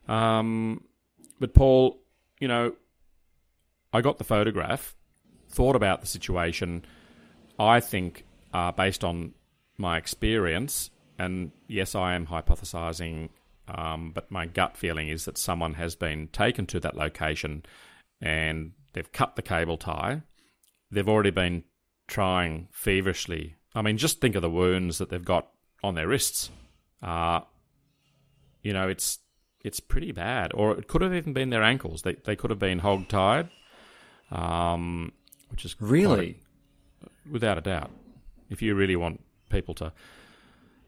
Um, 0.09 0.85
but 1.41 1.55
Paul, 1.55 2.01
you 2.41 2.49
know, 2.49 2.75
I 3.93 4.01
got 4.01 4.19
the 4.19 4.25
photograph, 4.25 4.95
thought 5.49 5.77
about 5.77 6.01
the 6.01 6.07
situation. 6.07 6.85
I 7.59 7.81
think, 7.81 8.25
uh, 8.53 8.73
based 8.73 9.05
on 9.05 9.35
my 9.79 9.97
experience, 9.97 10.91
and 11.19 11.53
yes, 11.69 11.95
I 11.95 12.15
am 12.15 12.27
hypothesizing, 12.27 13.29
um, 13.69 14.13
but 14.13 14.31
my 14.31 14.47
gut 14.47 14.77
feeling 14.77 15.09
is 15.09 15.25
that 15.25 15.39
someone 15.39 15.75
has 15.75 15.95
been 15.95 16.29
taken 16.29 16.67
to 16.67 16.81
that 16.81 16.97
location 16.97 17.65
and 18.21 18.73
they've 18.93 19.11
cut 19.13 19.37
the 19.37 19.43
cable 19.43 19.77
tie. 19.77 20.23
they've 20.91 21.09
already 21.09 21.31
been 21.31 21.65
trying 22.07 22.69
feverishly. 22.71 23.57
I 23.75 23.83
mean, 23.83 23.97
just 23.99 24.21
think 24.21 24.37
of 24.37 24.43
the 24.43 24.51
wounds 24.51 24.99
that 24.99 25.09
they've 25.09 25.25
got 25.25 25.49
on 25.83 25.95
their 25.95 26.07
wrists. 26.07 26.51
Uh, 27.03 27.41
you 28.63 28.73
know, 28.73 28.89
it's 28.89 29.19
it's 29.65 29.81
pretty 29.81 30.13
bad. 30.13 30.53
Or 30.55 30.77
it 30.79 30.87
could 30.87 31.03
have 31.03 31.13
even 31.15 31.33
been 31.33 31.51
their 31.51 31.63
ankles. 31.65 32.03
They 32.03 32.15
they 32.15 32.37
could 32.37 32.51
have 32.51 32.59
been 32.61 32.79
hog 32.81 33.09
tied, 33.09 33.49
um, 34.31 35.13
which 35.51 35.65
is 35.65 35.75
Really? 35.81 36.39
a- 37.03 37.31
without 37.31 37.59
a 37.59 37.61
doubt. 37.61 37.91
If 38.51 38.63
you 38.63 38.75
really 38.75 38.97
want 38.97 39.23
people 39.51 39.75
to 39.75 39.93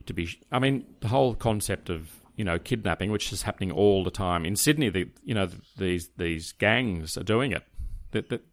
to 0.07 0.13
be, 0.15 0.29
I 0.53 0.61
mean, 0.61 0.87
the 1.01 1.09
whole 1.09 1.35
concept 1.35 1.91
of 1.91 2.11
you 2.37 2.45
know 2.45 2.59
kidnapping, 2.59 3.11
which 3.11 3.33
is 3.33 3.43
happening 3.43 3.73
all 3.73 4.05
the 4.05 4.11
time 4.11 4.45
in 4.45 4.55
Sydney. 4.57 4.89
The 4.91 5.09
you 5.25 5.35
know 5.35 5.49
these 5.79 6.11
these 6.17 6.53
gangs 6.53 7.17
are 7.17 7.25
doing 7.25 7.53
it. 7.53 7.65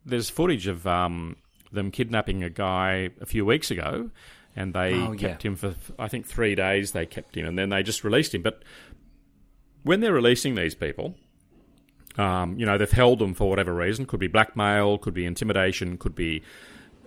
There's 0.06 0.30
footage 0.30 0.68
of 0.68 0.86
um, 0.88 1.38
them 1.72 1.92
kidnapping 1.92 2.44
a 2.44 2.50
guy 2.50 3.12
a 3.22 3.26
few 3.26 3.46
weeks 3.46 3.72
ago, 3.72 4.10
and 4.56 4.74
they 4.74 4.94
Oh, 4.96 5.12
yeah. 5.14 5.18
kept 5.30 5.44
him 5.44 5.56
for 5.56 5.76
I 6.00 6.08
think 6.08 6.26
three 6.26 6.56
days. 6.56 6.92
They 6.92 7.06
kept 7.06 7.36
him, 7.38 7.46
and 7.46 7.58
then 7.58 7.70
they 7.70 7.84
just 7.84 8.04
released 8.04 8.34
him. 8.34 8.42
But 8.42 8.64
when 9.84 10.00
they're 10.00 10.14
releasing 10.14 10.56
these 10.56 10.76
people, 10.76 11.16
um, 12.18 12.58
you 12.60 12.66
know, 12.66 12.78
they've 12.78 12.92
held 12.92 13.20
them 13.20 13.34
for 13.34 13.50
whatever 13.50 13.74
reason. 13.74 14.06
Could 14.06 14.20
be 14.20 14.28
blackmail, 14.28 14.98
could 14.98 15.14
be 15.14 15.26
intimidation, 15.26 15.98
could 15.98 16.16
be. 16.16 16.44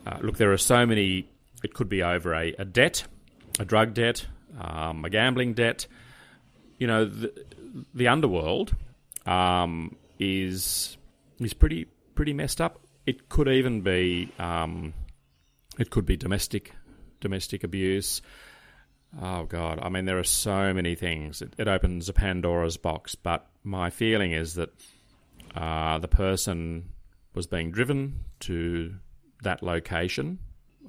Uh, 0.07 0.19
look, 0.21 0.37
there 0.37 0.53
are 0.53 0.59
so 0.59 0.87
many. 0.87 1.29
It 1.63 1.75
could 1.75 1.89
be 1.89 2.03
over 2.03 2.35
a, 2.35 2.55
a 2.59 2.65
debt, 2.65 3.07
a 3.59 3.65
drug 3.65 3.95
debt, 3.95 4.27
um, 4.61 5.05
a 5.05 5.11
gambling 5.11 5.55
debt. 5.55 5.87
You 6.79 6.87
know, 6.87 7.05
the, 7.05 7.33
the 7.95 8.09
underworld 8.09 8.75
um, 9.25 9.97
is 10.19 10.97
is 11.39 11.55
pretty 11.55 11.87
pretty 12.15 12.33
messed 12.33 12.61
up. 12.61 12.81
It 13.07 13.29
could 13.29 13.49
even 13.49 13.83
be 13.83 14.33
um, 14.39 14.93
it 15.79 15.91
could 15.91 16.07
be 16.07 16.17
domestic 16.17 16.73
domestic 17.21 17.65
abuse. 17.65 18.23
Oh 19.21 19.45
God! 19.45 19.79
I 19.83 19.89
mean, 19.89 20.05
there 20.05 20.19
are 20.19 20.25
so 20.25 20.75
many 20.75 20.95
things. 20.95 21.41
It, 21.41 21.55
it 21.59 21.69
opens 21.69 22.09
a 22.09 22.13
Pandora's 22.13 22.77
box. 22.77 23.15
But 23.15 23.47
my 23.65 23.89
feeling 23.91 24.33
is 24.33 24.55
that 24.55 24.71
uh, 25.55 25.99
the 25.99 26.09
person 26.09 26.91
was 27.35 27.47
being 27.47 27.71
driven 27.71 28.25
to 28.41 28.95
that 29.43 29.63
location. 29.63 30.39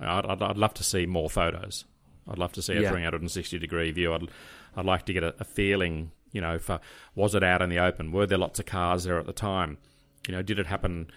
I'd, 0.02 0.26
I'd, 0.26 0.42
I'd 0.42 0.58
love 0.58 0.74
to 0.76 0.84
see 0.84 1.06
more 1.06 1.30
photos. 1.30 1.86
I'd 2.30 2.38
love 2.38 2.52
to 2.54 2.62
see 2.62 2.74
a 2.74 2.82
Yeah. 2.82 2.92
360 2.92 3.60
degree 3.60 3.92
view. 3.92 4.14
I'd, 4.14 4.30
I'd 4.76 4.86
like 4.86 5.06
to 5.06 5.14
get 5.14 5.24
a, 5.24 5.34
a 5.40 5.44
feeling, 5.46 6.12
you 6.34 6.42
know, 6.42 6.60
for 6.60 6.80
was 7.16 7.34
it 7.36 7.44
out 7.44 7.62
in 7.62 7.70
the 7.70 7.80
open? 7.80 8.12
Were 8.12 8.26
there 8.26 8.38
lots 8.38 8.60
of 8.60 8.66
cars 8.66 9.06
there 9.06 9.18
at 9.18 9.26
the 9.26 9.34
time? 9.34 9.78
You 10.28 10.34
know, 10.36 10.42
did 10.42 10.60
it 10.60 10.68
happen 10.68 11.08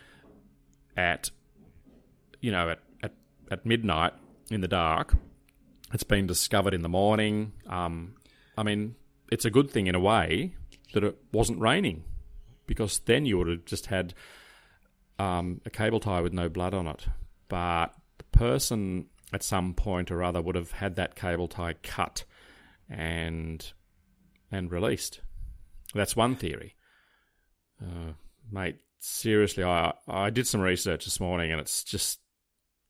at, 0.97 1.31
you 2.41 2.53
know, 2.53 2.71
at, 2.71 2.79
at, 3.03 3.13
at 3.51 3.67
midnight 3.67 4.13
in 4.51 4.61
the 4.61 4.69
dark? 4.69 5.15
It's 5.93 6.05
been 6.05 6.27
discovered 6.27 6.75
in 6.75 6.83
the 6.83 6.89
morning. 6.89 7.53
Um, 7.67 8.15
I 8.57 8.63
mean, 8.63 8.95
it's 9.31 9.45
a 9.45 9.51
good 9.51 9.71
thing 9.71 9.87
in 9.87 9.95
a 9.95 10.01
way 10.01 10.55
that 10.93 11.05
it 11.05 11.19
wasn't 11.33 11.61
raining 11.61 12.05
because 12.67 13.01
then 13.01 13.27
you 13.27 13.39
would 13.39 13.49
have 13.49 13.65
just 13.65 13.87
had 13.87 14.15
um, 15.19 15.61
a 15.67 15.71
cable 15.71 16.01
tie 16.01 16.21
with 16.21 16.33
no 16.33 16.49
blood 16.49 16.75
on 16.75 16.87
it. 16.87 17.07
But 17.49 17.95
the 18.19 18.25
person 18.39 19.07
at 19.33 19.43
some 19.43 19.75
point 19.75 20.11
or 20.11 20.23
other 20.23 20.41
would 20.41 20.55
have 20.55 20.73
had 20.73 20.97
that 20.97 21.17
cable 21.17 21.49
tie 21.49 21.75
cut 21.83 22.25
and 22.89 23.73
and 24.53 24.71
released. 24.71 25.21
That's 25.95 26.17
one 26.17 26.37
theory. 26.37 26.75
Uh, 27.81 28.13
mate, 28.51 28.79
seriously, 29.01 29.65
I 29.65 29.93
I 30.09 30.31
did 30.31 30.47
some 30.47 30.61
research 30.61 31.05
this 31.05 31.21
morning, 31.21 31.51
and 31.51 31.61
it's 31.61 31.85
just 31.85 32.21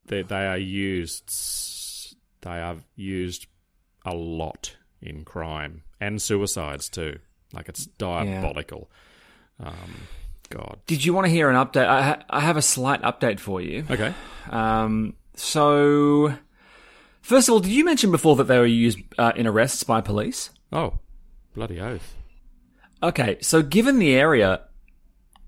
they 0.07 0.23
they 0.23 0.47
are 0.47 0.59
used 0.59 1.30
they 2.42 2.61
are 2.61 2.76
used 2.97 3.47
a 4.04 4.14
lot 4.14 4.76
in 5.02 5.25
crime 5.25 5.82
and 6.00 6.20
suicides 6.20 6.88
too. 6.88 7.18
Like 7.52 7.68
it's 7.68 7.87
diabolical. 7.87 8.90
Um, 9.59 10.09
God. 10.50 10.80
Did 10.87 11.04
you 11.04 11.14
want 11.14 11.26
to 11.26 11.30
hear 11.30 11.49
an 11.49 11.56
update? 11.56 11.87
I, 11.87 12.02
ha- 12.02 12.23
I 12.28 12.40
have 12.40 12.56
a 12.56 12.62
slight 12.62 13.02
update 13.02 13.38
for 13.38 13.61
you. 13.61 13.85
Okay. 13.88 14.12
Um, 14.50 15.14
so, 15.35 16.35
first 17.23 17.49
of 17.49 17.52
all, 17.52 17.61
did 17.61 17.70
you 17.70 17.85
mention 17.85 18.11
before 18.11 18.37
that 18.37 18.44
they 18.44 18.59
were 18.59 18.66
used 18.66 18.99
uh, 19.16 19.32
in 19.37 19.47
arrests 19.47 19.85
by 19.85 20.00
police? 20.00 20.50
Oh, 20.73 20.99
bloody 21.54 21.80
oath. 21.80 22.14
Okay, 23.02 23.38
so 23.40 23.62
given 23.62 23.99
the 23.99 24.14
area, 24.14 24.62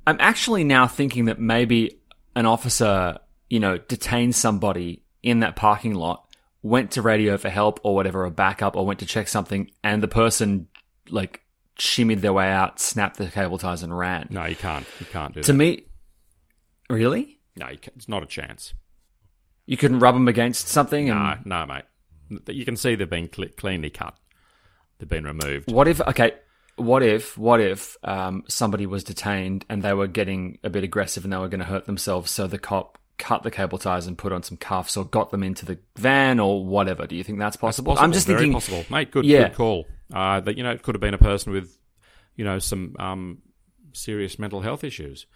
I'm 0.06 0.16
actually 0.20 0.64
now 0.64 0.87
thinking 0.87 1.26
that 1.26 1.38
maybe 1.38 1.99
an 2.34 2.46
officer, 2.46 3.18
you 3.50 3.61
know, 3.61 3.76
detained 3.76 4.34
somebody 4.34 5.02
in 5.22 5.40
that 5.40 5.56
parking 5.56 5.94
lot, 5.94 6.26
went 6.62 6.92
to 6.92 7.02
radio 7.02 7.37
for 7.37 7.49
help 7.49 7.81
or 7.83 7.95
whatever, 7.95 8.25
or 8.25 8.31
backup, 8.31 8.76
or 8.76 8.87
went 8.87 9.00
to 9.00 9.07
check 9.07 9.28
something, 9.28 9.71
and 9.83 10.02
the 10.02 10.09
person, 10.09 10.69
like, 11.11 11.40
shimmied 11.78 12.21
their 12.21 12.33
way 12.33 12.49
out, 12.50 12.78
snapped 12.81 13.16
the 13.19 13.26
cable 13.28 13.59
ties, 13.59 13.83
and 13.83 13.97
ran. 13.97 14.28
No, 14.31 14.45
you 14.45 14.57
can't. 14.57 14.87
You 15.00 15.07
can't 15.07 15.35
do 15.35 15.42
To 15.42 15.52
that. 15.52 15.59
me, 15.59 15.85
really? 16.88 17.38
No, 17.57 17.69
you 17.69 17.78
can't. 17.78 17.97
it's 17.97 18.09
not 18.09 18.23
a 18.23 18.26
chance. 18.26 18.75
You 19.66 19.76
couldn't 19.76 20.00
rub 20.00 20.14
them 20.14 20.28
against 20.28 20.69
something? 20.69 21.11
And 21.11 21.45
No, 21.45 21.61
no, 21.66 21.66
mate. 21.66 21.85
You 22.49 22.64
can 22.64 22.76
see 22.76 22.95
they've 22.95 23.09
been 23.09 23.28
cle 23.28 23.47
cleanly 23.57 23.90
cut. 23.90 24.14
They've 24.99 25.09
been 25.09 25.25
removed. 25.25 25.71
What 25.71 25.87
if? 25.88 26.00
Okay, 26.00 26.33
what 26.76 27.02
if? 27.02 27.37
What 27.37 27.61
if 27.61 27.97
um, 28.04 28.45
somebody 28.49 28.87
was 28.87 29.04
detained 29.04 29.64
and 29.69 29.83
they 29.83 29.92
were 29.92 30.07
getting 30.07 30.59
a 30.64 30.71
bit 30.71 30.83
aggressive 30.85 31.25
and 31.25 31.33
they 31.33 31.37
were 31.37 31.49
going 31.49 31.61
to 31.61 31.66
hurt 31.66 31.85
themselves? 31.87 32.31
So 32.31 32.47
the 32.47 32.59
cop 32.59 32.99
cut 33.19 33.42
the 33.42 33.50
cable 33.50 33.78
ties 33.78 34.07
and 34.07 34.16
put 34.19 34.33
on 34.33 34.42
some 34.42 34.57
cuffs 34.57 34.97
or 34.97 35.04
got 35.04 35.31
them 35.31 35.42
into 35.42 35.64
the 35.64 35.78
van 35.97 36.40
or 36.40 36.64
whatever. 36.64 37.07
Do 37.07 37.14
you 37.14 37.23
think 37.25 37.38
that's 37.38 37.57
possible? 37.57 37.92
Possible, 37.92 38.04
I'm 38.04 38.12
just 38.12 38.26
very 38.26 38.40
thinking. 38.40 38.54
possible, 38.54 38.85
mate. 38.90 39.11
Good, 39.11 39.25
Yeah. 39.25 39.49
good 39.49 39.57
call. 39.57 39.87
Uh, 40.12 40.40
that 40.40 40.57
you 40.57 40.62
know, 40.62 40.71
it 40.73 40.83
could 40.83 40.95
have 40.95 41.00
been 41.00 41.14
a 41.14 41.19
person 41.19 41.52
with, 41.52 41.76
you 42.37 42.45
know, 42.45 42.59
some 42.59 42.97
um, 42.99 43.38
serious 43.92 44.38
mental 44.38 44.61
health 44.62 44.83
issues, 44.85 45.26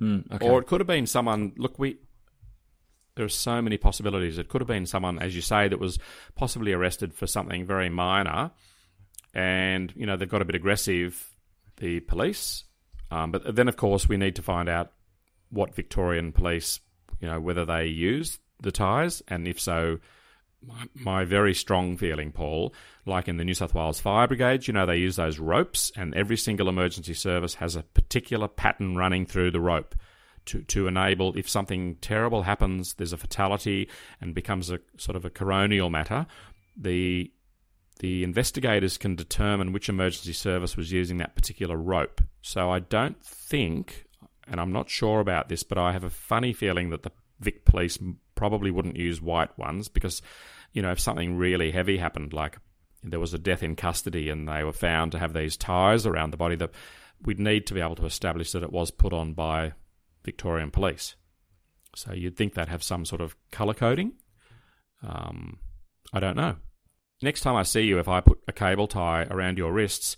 Mm, 0.00 0.30
okay. 0.32 0.46
or 0.48 0.60
it 0.60 0.66
could 0.66 0.80
have 0.80 0.86
been 0.86 1.06
someone. 1.06 1.52
Look, 1.56 1.78
we 1.78 1.98
there 3.14 3.24
are 3.24 3.30
so 3.30 3.62
many 3.62 3.78
possibilities. 3.78 4.36
It 4.36 4.48
could 4.48 4.60
have 4.60 4.68
been 4.68 4.84
someone, 4.84 5.18
as 5.18 5.34
you 5.34 5.40
say, 5.40 5.68
that 5.68 5.78
was 5.80 5.98
possibly 6.34 6.72
arrested 6.74 7.14
for 7.14 7.26
something 7.26 7.64
very 7.66 7.88
minor, 7.88 8.50
and 9.32 9.92
you 9.96 10.04
know 10.06 10.16
they've 10.16 10.28
got 10.28 10.42
a 10.42 10.44
bit 10.44 10.54
aggressive, 10.56 11.30
the 11.76 12.00
police. 12.00 12.64
Um, 13.10 13.30
but 13.30 13.54
then, 13.54 13.68
of 13.68 13.76
course, 13.76 14.08
we 14.08 14.16
need 14.16 14.34
to 14.36 14.42
find 14.42 14.68
out 14.68 14.92
what 15.48 15.74
Victorian 15.74 16.32
police, 16.32 16.80
you 17.20 17.28
know, 17.28 17.40
whether 17.40 17.64
they 17.64 17.86
use 17.86 18.38
the 18.60 18.72
ties, 18.72 19.22
and 19.28 19.46
if 19.46 19.60
so, 19.60 19.98
my, 20.66 20.84
my 20.94 21.24
very 21.24 21.54
strong 21.54 21.96
feeling, 21.96 22.32
Paul, 22.32 22.74
like 23.04 23.28
in 23.28 23.36
the 23.36 23.44
New 23.44 23.54
South 23.54 23.74
Wales 23.74 24.00
Fire 24.00 24.26
Brigades, 24.26 24.66
you 24.66 24.74
know, 24.74 24.86
they 24.86 24.96
use 24.96 25.16
those 25.16 25.38
ropes, 25.38 25.92
and 25.96 26.14
every 26.14 26.36
single 26.36 26.68
emergency 26.68 27.14
service 27.14 27.54
has 27.54 27.76
a 27.76 27.82
particular 27.82 28.48
pattern 28.48 28.96
running 28.96 29.26
through 29.26 29.50
the 29.50 29.60
rope 29.60 29.94
to, 30.46 30.62
to 30.62 30.86
enable 30.86 31.36
if 31.36 31.48
something 31.48 31.96
terrible 31.96 32.42
happens, 32.42 32.94
there's 32.94 33.12
a 33.12 33.18
fatality 33.18 33.88
and 34.20 34.34
becomes 34.34 34.70
a 34.70 34.80
sort 34.96 35.16
of 35.16 35.24
a 35.24 35.30
coronial 35.30 35.90
matter, 35.90 36.26
the 36.76 37.30
the 37.98 38.22
investigators 38.22 38.98
can 38.98 39.16
determine 39.16 39.72
which 39.72 39.88
emergency 39.88 40.34
service 40.34 40.76
was 40.76 40.92
using 40.92 41.16
that 41.16 41.34
particular 41.34 41.78
rope. 41.78 42.20
So 42.42 42.70
I 42.70 42.80
don't 42.80 43.18
think, 43.24 44.04
and 44.46 44.60
I'm 44.60 44.72
not 44.72 44.90
sure 44.90 45.20
about 45.20 45.48
this, 45.48 45.62
but 45.62 45.78
I 45.78 45.92
have 45.92 46.04
a 46.04 46.10
funny 46.10 46.52
feeling 46.52 46.90
that 46.90 47.02
the 47.02 47.12
Vic 47.40 47.64
Police 47.64 47.98
probably 48.34 48.70
wouldn't 48.70 48.96
use 48.96 49.20
white 49.20 49.56
ones 49.58 49.88
because, 49.88 50.22
you 50.72 50.82
know, 50.82 50.92
if 50.92 51.00
something 51.00 51.36
really 51.36 51.72
heavy 51.72 51.98
happened, 51.98 52.32
like 52.32 52.58
there 53.02 53.20
was 53.20 53.34
a 53.34 53.38
death 53.38 53.62
in 53.62 53.76
custody 53.76 54.30
and 54.30 54.48
they 54.48 54.64
were 54.64 54.72
found 54.72 55.12
to 55.12 55.18
have 55.18 55.32
these 55.32 55.56
ties 55.56 56.06
around 56.06 56.30
the 56.30 56.36
body, 56.36 56.56
that 56.56 56.70
we'd 57.24 57.40
need 57.40 57.66
to 57.66 57.74
be 57.74 57.80
able 57.80 57.96
to 57.96 58.06
establish 58.06 58.52
that 58.52 58.62
it 58.62 58.72
was 58.72 58.90
put 58.90 59.12
on 59.12 59.32
by 59.32 59.72
Victorian 60.24 60.70
Police. 60.70 61.16
So 61.94 62.12
you'd 62.12 62.36
think 62.36 62.54
they'd 62.54 62.68
have 62.68 62.82
some 62.82 63.04
sort 63.04 63.20
of 63.20 63.36
colour 63.50 63.74
coding. 63.74 64.12
Um, 65.02 65.58
I 66.12 66.20
don't 66.20 66.36
know. 66.36 66.56
Next 67.22 67.40
time 67.40 67.56
I 67.56 67.62
see 67.62 67.82
you, 67.82 67.98
if 67.98 68.08
I 68.08 68.20
put 68.20 68.38
a 68.46 68.52
cable 68.52 68.86
tie 68.86 69.24
around 69.24 69.56
your 69.56 69.72
wrists, 69.72 70.16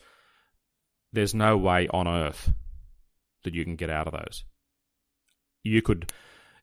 there's 1.13 1.35
no 1.35 1.57
way 1.57 1.89
on 1.89 2.09
earth 2.09 2.53
that 3.49 3.55
you 3.57 3.65
can 3.65 3.77
get 3.77 3.91
out 3.91 4.07
of 4.07 4.13
those. 4.13 4.45
You 5.65 5.83
could, 5.83 6.13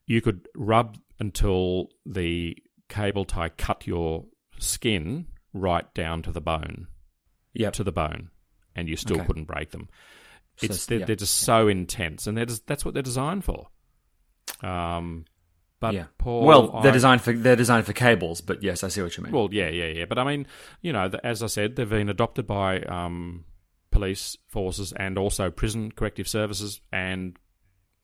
you 0.06 0.20
could 0.20 0.48
rub 0.54 0.96
until 1.18 1.88
the 2.04 2.56
cable 2.88 3.24
tie 3.24 3.48
cut 3.50 3.86
your 3.86 4.24
skin 4.58 5.26
right 5.52 5.92
down 5.94 6.22
to 6.22 6.32
the 6.32 6.40
bone, 6.40 6.86
Yeah. 7.54 7.70
to 7.70 7.84
the 7.84 7.92
bone, 7.92 8.30
and 8.74 8.88
you 8.88 8.96
still 8.96 9.16
Okay. 9.16 9.26
couldn't 9.26 9.44
break 9.44 9.70
them. 9.70 9.88
So 10.56 10.66
It's 10.66 10.86
they're, 10.86 11.00
yeah. 11.00 11.04
they're 11.06 11.16
just 11.16 11.36
so 11.38 11.68
intense, 11.68 12.26
and 12.26 12.36
they're 12.36 12.46
just, 12.46 12.66
that's 12.66 12.84
what 12.84 12.94
they're 12.94 13.02
designed 13.02 13.44
for. 13.44 13.68
Um, 14.62 15.24
but 15.80 15.92
yeah. 15.94 16.06
Paul, 16.18 16.46
well, 16.46 16.80
they're 16.82 16.90
I- 16.92 16.94
designed 16.94 17.20
for 17.20 17.32
they're 17.34 17.56
designed 17.56 17.84
for 17.84 17.92
cables, 17.92 18.40
but 18.40 18.62
yes, 18.62 18.82
I 18.82 18.88
see 18.88 19.02
what 19.02 19.16
you 19.16 19.22
mean. 19.24 19.32
well, 19.32 19.48
yeah, 19.52 19.68
yeah, 19.68 19.86
yeah. 19.88 20.04
But 20.06 20.18
I 20.18 20.24
mean, 20.24 20.46
you 20.80 20.92
know, 20.92 21.10
as 21.22 21.42
I 21.42 21.46
said, 21.48 21.76
they've 21.76 21.88
been 21.88 22.08
adopted 22.08 22.46
by 22.46 22.80
um, 22.82 23.44
police 23.96 24.36
forces 24.46 24.92
and 24.92 25.16
also 25.16 25.50
prison 25.50 25.90
corrective 25.90 26.28
services, 26.28 26.82
and 26.92 27.38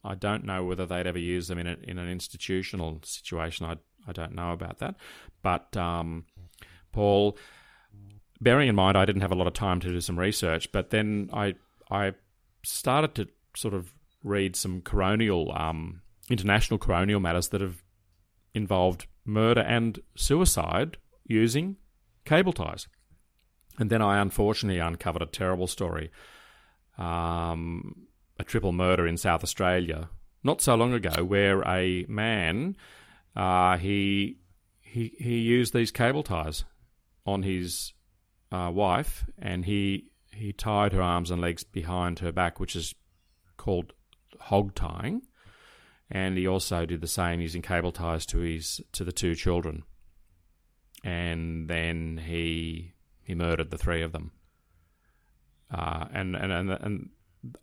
I 0.03 0.15
don't 0.15 0.45
know 0.45 0.65
whether 0.65 0.87
they'd 0.87 1.07
ever 1.07 1.19
use 1.19 1.49
them 1.49 1.59
in 1.59 1.67
a, 1.67 1.77
in 1.83 1.99
an 1.99 2.09
institutional 2.09 3.01
situation. 3.05 3.67
I 3.67 3.77
I 4.09 4.13
don't 4.13 4.35
know 4.35 4.53
about 4.53 4.79
that, 4.79 4.95
but 5.43 5.77
um, 5.77 6.25
Paul, 6.93 7.37
bearing 8.41 8.69
in 8.69 8.75
mind 8.75 8.97
I 8.97 9.05
didn't 9.05 9.21
have 9.21 9.33
a 9.33 9.37
lot 9.37 9.47
of 9.47 9.53
time 9.53 9.81
to 9.81 9.89
do 9.89 10.01
some 10.01 10.19
research, 10.19 10.73
but 10.73 10.89
then 10.89 11.29
I 11.31 11.57
I 11.91 12.15
started 12.65 13.15
to 13.17 13.29
sort 13.55 13.75
of 13.75 13.93
read 14.25 14.57
some 14.57 14.81
coronial 14.81 15.55
um, 15.61 16.01
international 16.31 16.79
coronial 16.79 17.21
matters 17.21 17.49
that 17.49 17.61
have 17.61 17.83
involved 18.55 19.07
murder 19.27 19.61
and 19.61 20.01
suicide 20.17 20.97
using 21.27 21.77
cable 22.25 22.55
ties. 22.55 22.89
And 23.79 23.91
then 23.91 24.03
I 24.03 24.21
unfortunately 24.21 24.81
uncovered 24.81 25.23
a 25.23 25.27
terrible 25.27 25.67
story 25.67 26.11
um, 26.99 28.07
a 28.39 28.45
triple 28.45 28.73
murder 28.73 29.07
in 29.07 29.17
South 29.17 29.43
Australia 29.43 30.11
not 30.45 30.61
so 30.61 30.75
long 30.75 30.93
ago 30.93 31.25
where 31.25 31.63
a 31.63 32.05
man 32.09 32.77
uh, 33.35 33.79
he 33.79 34.39
he 34.81 35.15
he 35.19 35.39
used 35.39 35.73
these 35.73 35.91
cable 35.91 36.23
ties 36.23 36.65
on 37.25 37.43
his 37.43 37.95
uh, 38.51 38.71
wife 38.73 39.25
and 39.39 39.65
he 39.65 40.11
he 40.33 40.53
tied 40.53 40.93
her 40.93 41.01
arms 41.01 41.31
and 41.31 41.41
legs 41.41 41.65
behind 41.65 42.19
her 42.19 42.33
back 42.33 42.61
which 42.61 42.77
is 42.77 42.95
called 43.57 43.95
hog 44.39 44.75
tying 44.75 45.23
and 46.15 46.37
he 46.37 46.47
also 46.47 46.85
did 46.85 47.01
the 47.01 47.07
same 47.07 47.41
using 47.41 47.63
cable 47.63 47.91
ties 47.91 48.27
to 48.27 48.39
his 48.39 48.83
to 48.93 49.03
the 49.03 49.13
two 49.13 49.35
children. 49.35 49.83
And 51.03 51.69
then 51.69 52.21
he 52.27 52.92
he 53.25 53.35
murdered 53.35 53.71
the 53.71 53.79
three 53.79 54.03
of 54.03 54.13
them. 54.13 54.33
Uh, 55.71 56.07
and, 56.13 56.37
and 56.37 56.53
and 56.53 56.71
and 56.71 57.09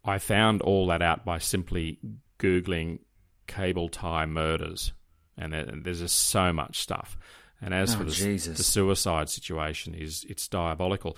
I 0.03 0.17
found 0.17 0.61
all 0.61 0.87
that 0.87 1.01
out 1.01 1.25
by 1.25 1.37
simply 1.37 1.99
googling 2.39 2.99
cable 3.47 3.89
tie 3.89 4.25
murders, 4.25 4.93
and 5.37 5.53
there's 5.83 5.99
just 5.99 6.17
so 6.17 6.51
much 6.51 6.79
stuff. 6.79 7.17
And 7.61 7.73
as 7.73 7.93
oh, 7.93 7.99
for 7.99 8.03
the, 8.05 8.37
the 8.37 8.63
suicide 8.63 9.29
situation, 9.29 9.93
is 9.93 10.25
it's 10.29 10.47
diabolical. 10.47 11.17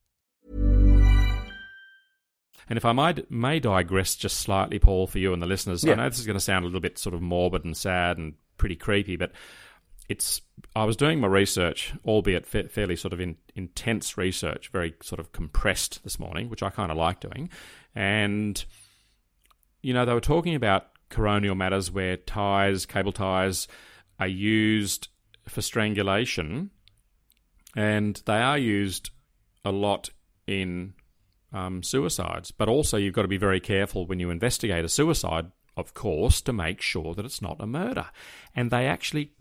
And 2.71 2.77
if 2.77 2.85
I 2.85 2.93
might, 2.93 3.29
may 3.29 3.59
digress 3.59 4.15
just 4.15 4.37
slightly, 4.39 4.79
Paul, 4.79 5.05
for 5.05 5.19
you 5.19 5.33
and 5.33 5.41
the 5.41 5.45
listeners, 5.45 5.83
Yeah. 5.83 5.91
I 5.91 5.95
know 5.95 6.07
this 6.07 6.19
is 6.19 6.25
going 6.25 6.37
to 6.37 6.39
sound 6.39 6.63
a 6.63 6.67
little 6.69 6.79
bit 6.79 6.97
sort 6.97 7.13
of 7.13 7.21
morbid 7.21 7.65
and 7.65 7.75
sad 7.75 8.17
and 8.17 8.35
pretty 8.55 8.77
creepy, 8.77 9.17
but 9.17 9.33
it's 10.07 10.39
I 10.73 10.85
was 10.85 10.95
doing 10.95 11.19
my 11.19 11.27
research, 11.27 11.93
albeit 12.05 12.45
fa- 12.45 12.69
fairly 12.69 12.95
sort 12.95 13.11
of 13.11 13.19
in, 13.19 13.35
intense 13.55 14.17
research, 14.17 14.69
very 14.69 14.93
sort 15.03 15.19
of 15.19 15.33
compressed 15.33 16.01
this 16.05 16.17
morning, 16.17 16.47
which 16.49 16.63
I 16.63 16.69
kind 16.69 16.93
of 16.93 16.97
like 16.97 17.19
doing. 17.19 17.49
And 17.93 18.63
you 19.81 19.93
know, 19.93 20.05
they 20.05 20.13
were 20.13 20.21
talking 20.21 20.55
about 20.55 20.87
coronial 21.09 21.57
matters 21.57 21.91
where 21.91 22.15
ties, 22.15 22.85
cable 22.85 23.11
ties, 23.11 23.67
are 24.17 24.27
used 24.27 25.09
for 25.45 25.61
strangulation, 25.61 26.69
and 27.75 28.21
they 28.25 28.39
are 28.41 28.57
used 28.57 29.09
a 29.65 29.73
lot 29.73 30.09
in 30.47 30.93
um, 31.53 31.83
suicides. 31.83 32.51
But 32.51 32.69
also, 32.69 32.97
you've 32.97 33.13
got 33.13 33.23
to 33.23 33.27
be 33.27 33.37
very 33.37 33.59
careful 33.59 34.05
when 34.05 34.19
you 34.19 34.29
investigate 34.29 34.85
a 34.85 34.89
suicide, 34.89 35.51
of 35.77 35.93
course, 35.93 36.41
to 36.41 36.53
make 36.53 36.81
sure 36.81 37.13
that 37.13 37.25
it's 37.25 37.41
not 37.41 37.57
a 37.59 37.67
murder. 37.67 38.07
And 38.55 38.71
they 38.71 38.87
actually 38.87 39.31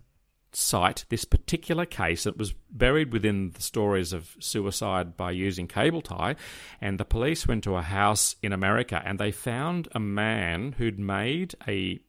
cite 0.52 1.04
this 1.08 1.24
particular 1.24 1.86
case 1.86 2.24
that 2.24 2.36
was 2.36 2.52
buried 2.70 3.12
within 3.12 3.52
the 3.52 3.62
stories 3.62 4.12
of 4.12 4.36
suicide 4.40 5.16
by 5.16 5.30
using 5.30 5.68
cable 5.68 6.02
tie. 6.02 6.36
And 6.80 6.98
the 6.98 7.04
police 7.04 7.46
went 7.46 7.64
to 7.64 7.76
a 7.76 7.82
house 7.82 8.36
in 8.42 8.52
America 8.52 9.00
and 9.04 9.18
they 9.18 9.30
found 9.30 9.88
a 9.92 10.00
man 10.00 10.72
who'd 10.72 10.98
made 10.98 11.54
a 11.68 12.00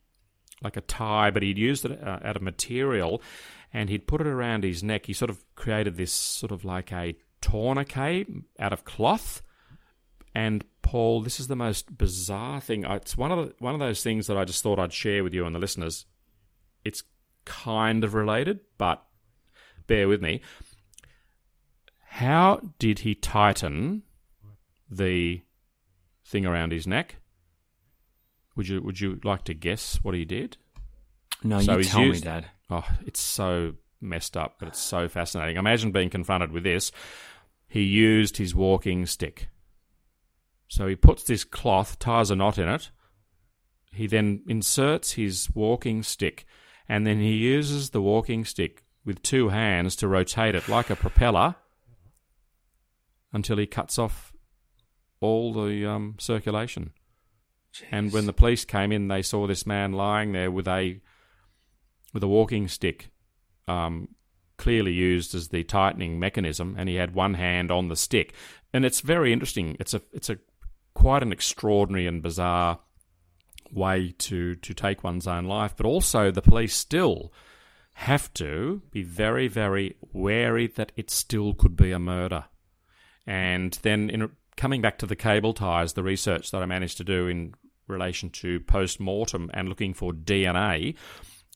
like 0.63 0.77
a 0.77 0.81
tie, 0.81 1.31
but 1.31 1.41
he'd 1.41 1.57
used 1.57 1.85
it 1.85 2.03
uh, 2.03 2.19
out 2.23 2.35
of 2.35 2.41
material 2.41 3.21
and 3.73 3.89
he'd 3.89 4.07
put 4.07 4.21
it 4.21 4.27
around 4.27 4.63
his 4.63 4.83
neck. 4.83 5.07
He 5.07 5.13
sort 5.13 5.31
of 5.31 5.43
created 5.55 5.97
this 5.97 6.11
sort 6.11 6.51
of 6.51 6.63
like 6.63 6.91
a 6.91 7.15
tourniquet 7.41 8.27
out 8.59 8.73
of 8.73 8.85
cloth. 8.85 9.41
And 10.33 10.63
Paul, 10.81 11.21
this 11.21 11.39
is 11.39 11.47
the 11.47 11.55
most 11.55 11.97
bizarre 11.97 12.61
thing. 12.61 12.85
It's 12.85 13.17
one 13.17 13.31
of 13.31 13.37
the, 13.49 13.55
one 13.59 13.73
of 13.73 13.79
those 13.79 14.01
things 14.03 14.27
that 14.27 14.37
I 14.37 14.45
just 14.45 14.63
thought 14.63 14.79
I'd 14.79 14.93
share 14.93 15.23
with 15.23 15.33
you 15.33 15.45
and 15.45 15.53
the 15.53 15.59
listeners. 15.59 16.05
It's 16.85 17.03
kind 17.45 18.03
of 18.03 18.13
related, 18.13 18.61
but 18.77 19.03
bear 19.87 20.07
with 20.07 20.21
me. 20.21 20.41
How 22.07 22.61
did 22.79 22.99
he 22.99 23.15
tighten 23.15 24.03
the 24.89 25.41
thing 26.25 26.45
around 26.45 26.71
his 26.71 26.85
neck? 26.87 27.17
Would 28.55 28.67
you 28.67 28.81
would 28.81 28.99
you 28.99 29.19
like 29.23 29.43
to 29.45 29.53
guess 29.53 29.95
what 30.03 30.13
he 30.13 30.25
did? 30.25 30.57
No, 31.43 31.59
So 31.61 31.77
you 31.77 31.83
tell 31.85 32.01
used- 32.01 32.23
me, 32.25 32.31
Dad. 32.31 32.45
Oh, 32.69 32.87
it's 33.05 33.19
so 33.21 33.73
messed 33.99 34.35
up, 34.37 34.55
but 34.59 34.67
it's 34.67 34.79
so 34.79 35.07
fascinating. 35.07 35.57
Imagine 35.57 35.91
being 35.91 36.09
confronted 36.09 36.51
with 36.51 36.63
this. 36.63 36.91
He 37.67 37.81
used 37.83 38.37
his 38.37 38.53
walking 38.55 39.05
stick. 39.05 39.49
So 40.71 40.87
he 40.87 40.95
puts 40.95 41.23
this 41.23 41.43
cloth, 41.43 41.99
ties 41.99 42.31
a 42.31 42.35
knot 42.37 42.57
in 42.57 42.69
it. 42.69 42.91
He 43.91 44.07
then 44.07 44.41
inserts 44.47 45.11
his 45.11 45.49
walking 45.53 46.01
stick, 46.01 46.45
and 46.87 47.05
then 47.05 47.19
he 47.19 47.33
uses 47.33 47.89
the 47.89 48.01
walking 48.01 48.45
stick 48.45 48.85
with 49.03 49.21
two 49.21 49.49
hands 49.49 49.97
to 49.97 50.07
rotate 50.07 50.55
it 50.55 50.69
like 50.69 50.89
a 50.89 50.95
propeller 50.95 51.55
until 53.33 53.57
he 53.57 53.67
cuts 53.67 53.99
off 53.99 54.31
all 55.19 55.51
the 55.51 55.85
um, 55.85 56.15
circulation. 56.19 56.93
And 57.91 58.13
when 58.13 58.25
the 58.25 58.31
police 58.31 58.63
came 58.63 58.93
in, 58.93 59.09
they 59.09 59.23
saw 59.23 59.47
this 59.47 59.65
man 59.65 59.91
lying 59.91 60.31
there 60.31 60.51
with 60.51 60.69
a 60.69 61.01
with 62.13 62.23
a 62.23 62.29
walking 62.29 62.69
stick, 62.69 63.11
um, 63.67 64.15
clearly 64.55 64.93
used 64.93 65.35
as 65.35 65.49
the 65.49 65.65
tightening 65.65 66.17
mechanism, 66.17 66.75
and 66.77 66.87
he 66.87 66.95
had 66.95 67.13
one 67.13 67.33
hand 67.33 67.71
on 67.71 67.89
the 67.89 67.97
stick. 67.97 68.33
And 68.73 68.85
it's 68.85 69.01
very 69.01 69.33
interesting. 69.33 69.75
It's 69.77 69.93
a 69.93 70.01
it's 70.13 70.29
a 70.29 70.37
quite 70.93 71.23
an 71.23 71.31
extraordinary 71.31 72.07
and 72.07 72.21
bizarre 72.21 72.79
way 73.71 74.13
to 74.17 74.55
to 74.55 74.73
take 74.73 75.03
one's 75.03 75.27
own 75.27 75.45
life, 75.45 75.73
but 75.75 75.85
also 75.85 76.31
the 76.31 76.41
police 76.41 76.75
still 76.75 77.31
have 77.93 78.33
to 78.33 78.81
be 78.91 79.03
very 79.03 79.47
very 79.47 79.95
wary 80.11 80.67
that 80.67 80.91
it 80.95 81.09
still 81.09 81.53
could 81.53 81.75
be 81.75 81.91
a 81.91 81.99
murder. 81.99 82.45
And 83.25 83.77
then 83.81 84.09
in 84.09 84.29
coming 84.57 84.81
back 84.81 84.97
to 84.99 85.05
the 85.05 85.15
cable 85.15 85.53
ties, 85.53 85.93
the 85.93 86.03
research 86.03 86.51
that 86.51 86.61
I 86.61 86.65
managed 86.65 86.97
to 86.97 87.03
do 87.03 87.27
in 87.27 87.53
relation 87.87 88.29
to 88.29 88.59
post 88.61 88.99
mortem 88.99 89.49
and 89.53 89.69
looking 89.69 89.93
for 89.93 90.13
DNA 90.13 90.95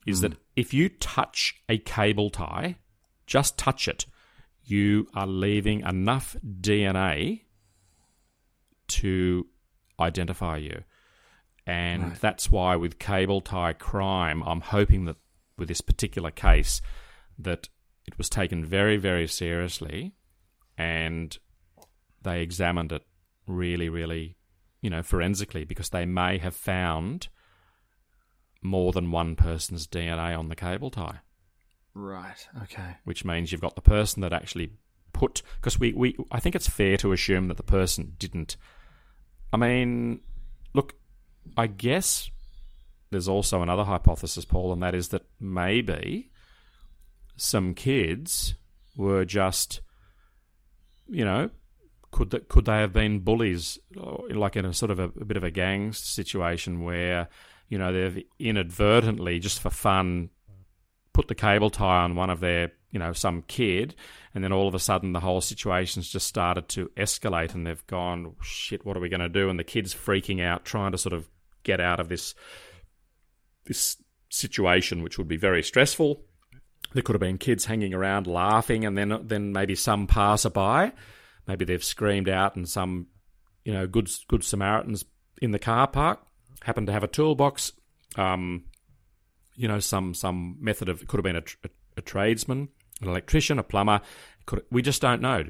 is 0.06 0.20
mm. 0.20 0.22
that 0.24 0.38
if 0.56 0.74
you 0.74 0.90
touch 0.90 1.56
a 1.70 1.78
cable 1.78 2.30
tie, 2.30 2.78
just 3.26 3.58
touch 3.58 3.88
it, 3.88 4.06
you 4.64 5.08
are 5.14 5.28
leaving 5.28 5.82
enough 5.82 6.36
DNA 6.62 7.42
to 8.88 9.48
identify 10.00 10.58
you. 10.58 10.84
And 11.68 12.04
right. 12.04 12.22
that's 12.22 12.52
why 12.52 12.76
with 12.76 13.00
cable 13.00 13.42
tie 13.42 13.74
crime, 13.74 14.44
I'm 14.44 14.62
hoping 14.62 15.06
that 15.06 15.18
with 15.58 15.68
this 15.68 15.82
particular 15.82 16.32
case, 16.32 16.82
that 17.40 17.70
it 18.06 18.18
was 18.18 18.30
taken 18.30 18.64
very, 18.64 18.98
very 18.98 19.28
seriously 19.28 20.14
and 20.78 21.38
they 22.22 22.42
examined 22.42 22.92
it 22.92 23.04
really, 23.48 23.90
really, 23.90 24.36
you 24.82 24.90
know, 24.90 25.02
forensically 25.02 25.64
because 25.64 25.90
they 25.90 26.06
may 26.06 26.38
have 26.38 26.56
found 26.56 27.30
more 28.62 28.92
than 28.92 29.12
one 29.12 29.36
person's 29.36 29.88
DNA 29.88 30.38
on 30.38 30.50
the 30.50 30.56
cable 30.56 30.90
tie. 30.90 31.20
Right. 31.94 32.48
Okay. 32.64 32.98
Which 33.06 33.24
means 33.24 33.52
you've 33.52 33.62
got 33.62 33.76
the 33.76 33.82
person 33.82 34.22
that 34.22 34.34
actually 34.34 34.72
put 35.14 35.42
because 35.56 35.80
we, 35.80 35.94
we 35.94 36.18
I 36.30 36.42
think 36.42 36.56
it's 36.56 36.68
fair 36.68 36.98
to 36.98 37.14
assume 37.14 37.48
that 37.48 37.58
the 37.58 37.64
person 37.64 38.16
didn't. 38.20 38.58
I 39.54 39.58
mean, 39.58 40.22
look, 40.74 40.96
I 41.56 41.68
guess 41.68 42.30
there's 43.12 43.28
also 43.28 43.62
another 43.62 43.84
hypothesis, 43.84 44.46
Paul, 44.46 44.74
and 44.74 44.84
that 44.84 44.96
is 44.96 45.10
that 45.10 45.26
maybe 45.40 46.32
some 47.38 47.74
kids 47.74 48.56
were 48.98 49.26
just, 49.26 49.82
you 51.08 51.24
know, 51.26 51.50
could 52.12 52.30
that 52.32 52.48
could 52.48 52.66
they 52.66 52.78
have 52.78 52.94
been 52.94 53.20
bullies, 53.20 53.78
like 53.96 54.56
in 54.56 54.66
a 54.66 54.74
sort 54.74 54.92
of 54.92 55.00
a, 55.00 55.06
a 55.20 55.26
bit 55.26 55.38
of 55.38 55.44
a 55.44 55.52
gang 55.52 55.92
situation 55.92 56.84
where 56.84 57.28
you 57.68 57.78
know 57.78 57.92
they've 57.92 58.24
inadvertently, 58.40 59.40
just 59.40 59.60
for 59.60 59.70
fun, 59.70 60.30
put 61.14 61.28
the 61.28 61.36
cable 61.36 61.70
tie 61.70 62.04
on 62.04 62.16
one 62.16 62.30
of 62.30 62.40
their 62.40 62.72
you 62.96 63.00
know 63.00 63.12
some 63.12 63.42
kid, 63.42 63.94
and 64.34 64.42
then 64.42 64.54
all 64.54 64.70
of 64.70 64.74
a 64.74 64.80
sudden 64.80 65.12
the 65.12 65.20
whole 65.20 65.42
situation's 65.42 66.10
just 66.10 66.28
started 66.28 66.70
to 66.70 66.90
escalate, 66.96 67.54
and 67.54 67.68
they've 67.68 67.86
gone 67.88 68.36
shit. 68.42 68.86
What 68.86 68.96
are 68.96 69.02
we 69.02 69.10
going 69.10 69.20
to 69.20 69.28
do? 69.28 69.50
And 69.50 69.60
the 69.60 69.66
kid's 69.66 69.94
freaking 69.94 70.42
out, 70.42 70.64
trying 70.64 70.94
to 70.94 70.98
sort 70.98 71.12
of 71.12 71.28
get 71.64 71.82
out 71.82 72.00
of 72.00 72.08
this 72.08 72.34
this 73.66 73.98
situation, 74.30 75.04
which 75.04 75.18
would 75.18 75.28
be 75.28 75.36
very 75.36 75.62
stressful. 75.62 76.24
There 76.94 77.04
could 77.04 77.16
have 77.16 77.20
been 77.20 77.38
kids 77.38 77.66
hanging 77.66 77.94
around 77.94 78.28
laughing, 78.28 78.86
and 78.86 78.98
then 78.98 79.28
then 79.28 79.52
maybe 79.52 79.76
some 79.76 80.08
passerby 80.08 80.94
maybe 81.48 81.66
they've 81.66 81.84
screamed 81.84 82.30
out 82.30 82.56
and 82.56 82.68
some 82.68 83.08
you 83.66 83.74
know 83.74 83.88
good 83.88 84.10
good 84.30 84.46
Samaritans 84.46 85.04
in 85.42 85.52
the 85.52 85.60
car 85.60 85.88
park 85.88 86.26
happen 86.64 86.86
to 86.86 86.94
have 86.94 87.04
a 87.04 87.10
toolbox. 87.10 87.74
Um, 88.16 88.64
you 89.58 89.68
know, 89.68 89.80
some 89.80 90.14
some 90.14 90.56
method 90.62 90.88
of 90.88 91.02
it 91.02 91.10
could 91.10 91.18
have 91.18 91.26
been 91.26 91.36
a, 91.36 91.68
a, 91.68 91.70
a 91.98 92.02
tradesman, 92.02 92.70
an 93.02 93.10
electrician, 93.10 93.60
a 93.60 93.64
plumber. 93.64 94.02
We 94.72 94.82
just 94.82 95.02
don't 95.02 95.22
know. 95.22 95.46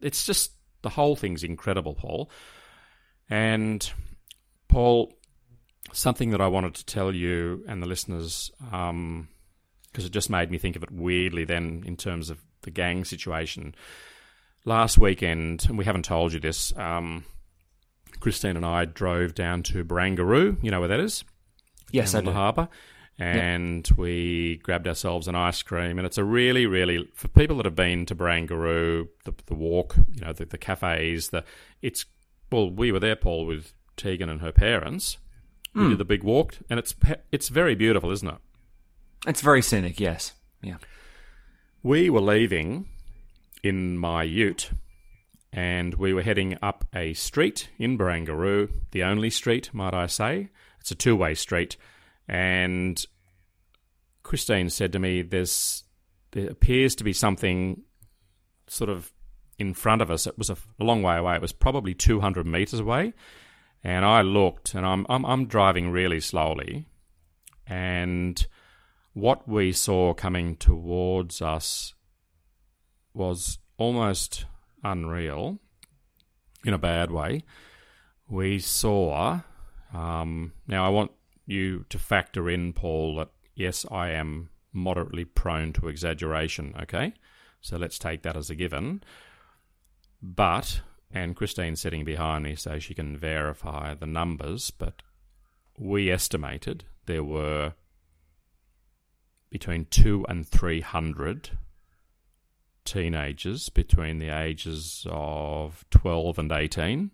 It's 0.00 0.26
just 0.26 0.52
the 0.82 0.90
whole 0.90 1.16
thing's 1.16 1.42
incredible, 1.42 1.94
Paul. 1.94 2.30
And 3.28 3.90
Paul, 4.68 5.12
something 5.92 6.30
that 6.30 6.40
I 6.40 6.46
wanted 6.48 6.74
to 6.74 6.86
tell 6.86 7.14
you 7.14 7.64
and 7.66 7.82
the 7.82 7.86
listeners, 7.86 8.50
because 8.58 8.90
um, 8.90 9.28
it 9.94 10.10
just 10.10 10.30
made 10.30 10.50
me 10.50 10.58
think 10.58 10.76
of 10.76 10.82
it 10.82 10.90
weirdly. 10.90 11.44
Then, 11.44 11.82
in 11.86 11.96
terms 11.96 12.30
of 12.30 12.38
the 12.62 12.70
gang 12.70 13.04
situation, 13.04 13.74
last 14.64 14.98
weekend, 14.98 15.66
and 15.68 15.78
we 15.78 15.84
haven't 15.84 16.04
told 16.04 16.32
you 16.32 16.40
this, 16.40 16.76
um, 16.76 17.24
Christine 18.20 18.56
and 18.56 18.66
I 18.66 18.84
drove 18.84 19.34
down 19.34 19.62
to 19.64 19.84
Barangaroo. 19.84 20.58
You 20.62 20.70
know 20.70 20.80
where 20.80 20.88
that 20.88 21.00
is? 21.00 21.24
Yes, 21.90 22.14
I 22.14 22.20
do. 22.20 22.26
The 22.26 22.32
harbour. 22.32 22.68
And 23.18 23.88
yep. 23.88 23.98
we 23.98 24.60
grabbed 24.62 24.86
ourselves 24.86 25.26
an 25.26 25.34
ice 25.34 25.62
cream, 25.62 25.98
and 25.98 26.06
it's 26.06 26.18
a 26.18 26.24
really, 26.24 26.66
really 26.66 27.08
for 27.14 27.28
people 27.28 27.56
that 27.56 27.64
have 27.64 27.74
been 27.74 28.04
to 28.06 28.14
Barangaroo, 28.14 29.08
the, 29.24 29.32
the 29.46 29.54
walk, 29.54 29.96
you 30.14 30.20
know, 30.20 30.34
the, 30.34 30.44
the 30.44 30.58
cafes, 30.58 31.30
the 31.30 31.42
it's 31.80 32.04
well, 32.52 32.70
we 32.70 32.92
were 32.92 33.00
there, 33.00 33.16
Paul, 33.16 33.46
with 33.46 33.72
Tegan 33.96 34.28
and 34.28 34.40
her 34.40 34.52
parents. 34.52 35.18
We 35.74 35.82
mm. 35.82 35.88
did 35.90 35.98
the 35.98 36.04
big 36.04 36.22
walk, 36.22 36.58
and 36.68 36.78
it's 36.78 36.94
it's 37.32 37.48
very 37.48 37.74
beautiful, 37.74 38.10
isn't 38.10 38.28
it? 38.28 38.38
It's 39.26 39.40
very 39.40 39.62
scenic, 39.62 39.98
yes. 39.98 40.32
Yeah. 40.62 40.76
We 41.82 42.10
were 42.10 42.20
leaving 42.20 42.88
in 43.62 43.98
my 43.98 44.22
ute, 44.22 44.70
and 45.52 45.94
we 45.94 46.12
were 46.12 46.22
heading 46.22 46.58
up 46.62 46.86
a 46.94 47.14
street 47.14 47.70
in 47.78 47.98
Barangaroo, 47.98 48.70
the 48.90 49.02
only 49.02 49.30
street, 49.30 49.70
might 49.72 49.94
I 49.94 50.06
say. 50.06 50.48
It's 50.80 50.90
a 50.90 50.94
two 50.94 51.16
way 51.16 51.34
street, 51.34 51.76
and 52.28 53.04
Christine 54.22 54.70
said 54.70 54.92
to 54.92 54.98
me, 54.98 55.22
"There's 55.22 55.84
there 56.32 56.50
appears 56.50 56.94
to 56.96 57.04
be 57.04 57.12
something 57.12 57.82
sort 58.66 58.90
of 58.90 59.12
in 59.58 59.72
front 59.74 60.02
of 60.02 60.10
us. 60.10 60.26
It 60.26 60.36
was 60.36 60.50
a, 60.50 60.56
a 60.78 60.84
long 60.84 61.02
way 61.02 61.16
away. 61.16 61.36
It 61.36 61.42
was 61.42 61.52
probably 61.52 61.94
200 61.94 62.46
meters 62.46 62.80
away." 62.80 63.14
And 63.84 64.04
I 64.04 64.22
looked, 64.22 64.74
and 64.74 64.84
I'm, 64.84 65.06
I'm 65.08 65.24
I'm 65.24 65.46
driving 65.46 65.90
really 65.90 66.20
slowly, 66.20 66.88
and 67.66 68.46
what 69.12 69.48
we 69.48 69.72
saw 69.72 70.12
coming 70.12 70.56
towards 70.56 71.40
us 71.40 71.94
was 73.14 73.58
almost 73.78 74.44
unreal 74.84 75.58
in 76.64 76.74
a 76.74 76.78
bad 76.78 77.10
way. 77.10 77.42
We 78.28 78.58
saw. 78.58 79.40
Um, 79.94 80.52
now, 80.66 80.84
I 80.84 80.90
want 80.90 81.12
you 81.46 81.84
to 81.88 81.98
factor 81.98 82.50
in, 82.50 82.72
Paul, 82.72 83.16
that 83.16 83.30
yes, 83.54 83.86
I 83.90 84.10
am 84.10 84.50
moderately 84.72 85.24
prone 85.24 85.72
to 85.74 85.88
exaggeration, 85.88 86.74
okay? 86.82 87.14
So 87.60 87.76
let's 87.76 87.98
take 87.98 88.22
that 88.22 88.36
as 88.36 88.50
a 88.50 88.54
given. 88.54 89.02
But, 90.22 90.80
and 91.10 91.34
Christine's 91.34 91.80
sitting 91.80 92.04
behind 92.04 92.44
me 92.44 92.56
so 92.56 92.78
she 92.78 92.94
can 92.94 93.16
verify 93.16 93.94
the 93.94 94.06
numbers, 94.06 94.70
but 94.70 95.02
we 95.78 96.10
estimated 96.10 96.84
there 97.06 97.24
were 97.24 97.74
between 99.50 99.86
two 99.86 100.26
and 100.28 100.46
three 100.46 100.80
hundred 100.80 101.50
teenagers 102.84 103.68
between 103.68 104.18
the 104.18 104.28
ages 104.28 105.06
of 105.10 105.84
12 105.90 106.38
and 106.38 106.52
18 106.52 107.10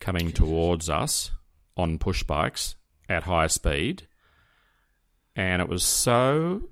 coming 0.00 0.30
towards 0.32 0.90
us 0.90 1.30
on 1.76 1.98
push 1.98 2.22
bikes 2.22 2.74
at 3.12 3.24
high 3.24 3.46
speed. 3.46 4.06
And 5.34 5.62
it 5.62 5.68
was 5.68 5.84
so 5.84 6.62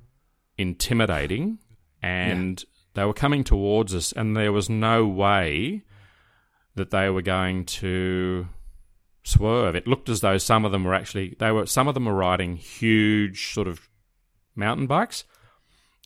intimidating. 0.59 1.59
And 2.03 2.61
yeah. 2.61 2.67
they 2.95 3.05
were 3.05 3.15
coming 3.15 3.45
towards 3.45 3.95
us, 3.95 4.13
and 4.13 4.37
there 4.37 4.53
was 4.53 4.69
no 4.69 5.07
way 5.07 5.83
that 6.75 6.91
they 6.91 7.11
were 7.11 7.23
going 7.23 7.65
to 7.67 8.49
swerve. 9.23 9.75
It 9.75 9.87
looked 9.87 10.09
as 10.09 10.21
though 10.21 10.39
some 10.39 10.65
of 10.65 10.73
them 10.73 10.85
were 10.85 10.95
actually 10.95 11.37
they 11.39 11.51
were 11.51 11.67
some 11.67 11.89
of 11.89 11.95
them 11.95 12.07
were 12.07 12.15
riding 12.15 12.57
huge 12.57 13.53
sort 13.53 13.69
of 13.69 13.89
mountain 14.55 14.87
bikes, 14.87 15.25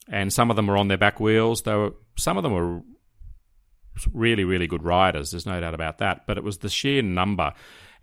and 0.09 0.33
some 0.33 0.51
of 0.51 0.57
them 0.57 0.67
were 0.67 0.77
on 0.77 0.89
their 0.89 0.99
back 0.99 1.21
wheels. 1.21 1.63
They 1.63 1.75
were 1.75 1.95
some 2.17 2.37
of 2.37 2.43
them 2.43 2.53
were 2.53 2.83
really, 4.13 4.45
really 4.45 4.67
good 4.67 4.83
riders. 4.83 5.31
There's 5.31 5.47
no 5.47 5.61
doubt 5.61 5.75
about 5.75 5.99
that. 5.99 6.27
But 6.27 6.39
it 6.39 6.45
was 6.45 6.59
the 6.59 6.69
sheer 6.69 7.03
number, 7.03 7.53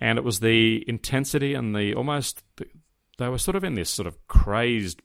and 0.01 0.17
it 0.17 0.23
was 0.23 0.39
the 0.39 0.83
intensity 0.87 1.53
and 1.53 1.75
the 1.75 1.93
almost. 1.93 2.43
They 3.17 3.29
were 3.29 3.37
sort 3.37 3.55
of 3.55 3.63
in 3.63 3.75
this 3.75 3.89
sort 3.89 4.07
of 4.07 4.17
crazed 4.27 5.03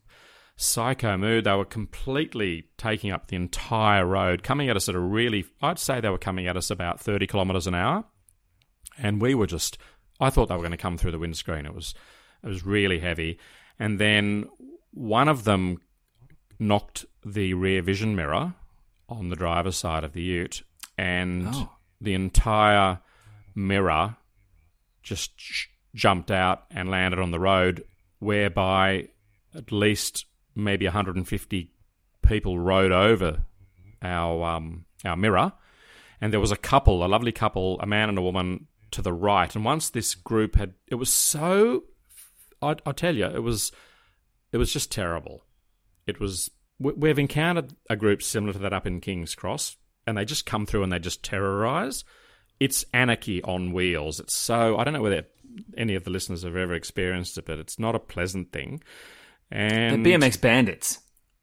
psycho 0.56 1.18
mood. 1.18 1.44
They 1.44 1.54
were 1.54 1.66
completely 1.66 2.70
taking 2.78 3.10
up 3.10 3.26
the 3.26 3.36
entire 3.36 4.06
road, 4.06 4.42
coming 4.42 4.70
at 4.70 4.76
us 4.76 4.88
at 4.88 4.94
a 4.94 5.00
really. 5.00 5.44
I'd 5.60 5.78
say 5.78 6.00
they 6.00 6.08
were 6.08 6.18
coming 6.18 6.46
at 6.46 6.56
us 6.56 6.70
about 6.70 6.98
30 6.98 7.26
kilometres 7.26 7.66
an 7.66 7.74
hour, 7.74 8.04
and 8.98 9.20
we 9.20 9.34
were 9.34 9.46
just. 9.46 9.76
I 10.18 10.30
thought 10.30 10.48
they 10.48 10.54
were 10.54 10.62
going 10.62 10.70
to 10.70 10.78
come 10.78 10.96
through 10.96 11.12
the 11.12 11.18
windscreen. 11.18 11.66
It 11.66 11.74
was, 11.74 11.94
it 12.42 12.48
was 12.48 12.64
really 12.64 12.98
heavy, 12.98 13.38
and 13.78 13.98
then 13.98 14.48
one 14.92 15.28
of 15.28 15.44
them 15.44 15.82
knocked 16.58 17.04
the 17.22 17.52
rear 17.52 17.82
vision 17.82 18.16
mirror 18.16 18.54
on 19.10 19.28
the 19.28 19.36
driver's 19.36 19.76
side 19.76 20.04
of 20.04 20.14
the 20.14 20.22
ute, 20.22 20.62
and 20.96 21.48
oh. 21.52 21.70
the 22.00 22.14
entire 22.14 23.00
mirror 23.54 24.16
just 25.06 25.32
jumped 25.94 26.30
out 26.30 26.64
and 26.70 26.90
landed 26.90 27.18
on 27.20 27.30
the 27.30 27.40
road, 27.40 27.84
whereby 28.18 29.08
at 29.54 29.72
least 29.72 30.26
maybe 30.54 30.84
150 30.84 31.72
people 32.26 32.58
rode 32.58 32.92
over 32.92 33.44
our 34.02 34.44
um, 34.44 34.84
our 35.04 35.16
mirror, 35.16 35.52
and 36.20 36.32
there 36.32 36.40
was 36.40 36.50
a 36.52 36.56
couple, 36.56 37.04
a 37.04 37.06
lovely 37.06 37.32
couple, 37.32 37.78
a 37.80 37.86
man 37.86 38.08
and 38.08 38.18
a 38.18 38.22
woman 38.22 38.66
to 38.90 39.00
the 39.00 39.12
right. 39.12 39.54
And 39.54 39.64
once 39.64 39.88
this 39.90 40.14
group 40.14 40.56
had, 40.56 40.74
it 40.88 40.96
was 40.96 41.12
so, 41.12 41.84
I, 42.60 42.76
I 42.84 42.92
tell 42.92 43.14
you, 43.14 43.26
it 43.26 43.42
was, 43.42 43.72
it 44.52 44.56
was 44.58 44.72
just 44.72 44.90
terrible. 44.92 45.44
It 46.06 46.18
was. 46.20 46.50
we- 46.78 46.92
We've 46.92 47.18
encountered 47.18 47.72
a 47.90 47.96
group 47.96 48.22
similar 48.22 48.52
to 48.54 48.58
that 48.60 48.72
up 48.72 48.86
in 48.86 49.00
King's 49.00 49.34
Cross, 49.34 49.76
and 50.06 50.16
they 50.16 50.24
just 50.24 50.46
come 50.46 50.66
through 50.66 50.82
and 50.82 50.92
they 50.92 50.98
just 50.98 51.22
terrorise. 51.22 52.04
It's 52.60 52.84
anarchy 52.92 53.42
on 53.42 53.72
wheels. 53.72 54.20
It's 54.20 54.34
so 54.34 54.76
I 54.78 54.84
don't 54.84 54.94
know 54.94 55.02
whether 55.02 55.24
any 55.76 55.94
of 55.94 56.04
the 56.04 56.10
listeners 56.10 56.42
have 56.42 56.56
ever 56.56 56.74
experienced 56.74 57.38
it, 57.38 57.46
but 57.46 57.58
it's 57.58 57.78
not 57.78 57.94
a 57.94 57.98
pleasant 57.98 58.52
thing. 58.52 58.82
And 59.50 60.04
The 60.04 60.12
BMX 60.12 60.40
bandits. 60.40 60.98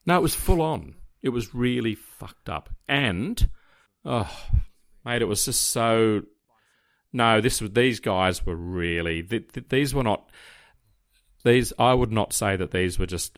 no, 0.05 0.17
it 0.17 0.21
was 0.21 0.35
full 0.35 0.61
on. 0.61 0.95
It 1.21 1.29
was 1.29 1.53
really 1.55 1.95
fucked 1.95 2.49
up. 2.49 2.69
And 2.87 3.49
oh, 4.03 4.29
mate, 5.05 5.21
it 5.21 5.25
was 5.27 5.45
just 5.45 5.69
so. 5.69 6.23
No, 7.13 7.39
this 7.41 7.61
was 7.61 7.71
these 7.71 7.99
guys 7.99 8.45
were 8.45 8.55
really. 8.55 9.21
Th- 9.23 9.47
th- 9.51 9.69
these 9.69 9.93
were 9.93 10.03
not. 10.03 10.29
These 11.45 11.71
I 11.77 11.93
would 11.93 12.11
not 12.11 12.33
say 12.33 12.55
that 12.55 12.71
these 12.71 12.97
were 12.99 13.05
just 13.05 13.37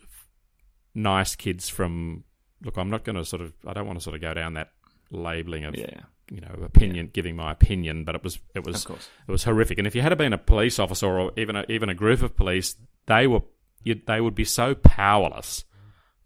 nice 0.93 1.35
kids 1.35 1.69
from. 1.69 2.23
Look, 2.63 2.77
I'm 2.77 2.89
not 2.89 3.03
going 3.03 3.17
to 3.17 3.25
sort 3.25 3.41
of. 3.41 3.53
I 3.67 3.73
don't 3.73 3.85
want 3.85 3.99
to 3.99 4.03
sort 4.03 4.15
of 4.15 4.21
go 4.21 4.33
down 4.33 4.53
that 4.53 4.71
labeling 5.11 5.65
of 5.65 5.75
Yeah. 5.75 6.01
You 6.29 6.41
know 6.41 6.55
opinion, 6.63 7.09
giving 7.13 7.35
my 7.35 7.51
opinion, 7.51 8.03
but 8.03 8.15
it 8.15 8.23
was 8.23 8.39
it 8.53 8.65
was 8.65 8.85
it 8.85 9.31
was 9.31 9.43
horrific. 9.43 9.77
And 9.77 9.87
if 9.87 9.95
you 9.95 10.01
had 10.01 10.17
been 10.17 10.33
a 10.33 10.37
police 10.37 10.79
officer 10.79 11.07
or 11.07 11.31
even 11.37 11.55
a, 11.55 11.65
even 11.69 11.89
a 11.89 11.93
group 11.93 12.21
of 12.21 12.35
police, 12.35 12.75
they 13.05 13.27
were 13.27 13.41
you, 13.83 14.01
they 14.05 14.21
would 14.21 14.35
be 14.35 14.45
so 14.45 14.75
powerless 14.75 15.65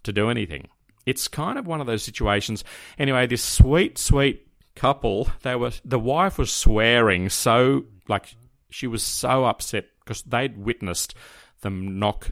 to 0.03 0.13
do 0.13 0.29
anything. 0.29 0.67
It's 1.05 1.27
kind 1.27 1.57
of 1.57 1.67
one 1.67 1.81
of 1.81 1.87
those 1.87 2.03
situations. 2.03 2.63
Anyway, 2.97 3.27
this 3.27 3.43
sweet 3.43 3.97
sweet 3.97 4.47
couple, 4.75 5.29
they 5.41 5.55
were 5.55 5.71
the 5.83 5.99
wife 5.99 6.37
was 6.37 6.51
swearing 6.51 7.29
so 7.29 7.85
like 8.07 8.35
she 8.69 8.87
was 8.87 9.03
so 9.03 9.45
upset 9.45 9.85
because 9.99 10.21
they'd 10.23 10.57
witnessed 10.57 11.15
them 11.61 11.99
knock 11.99 12.31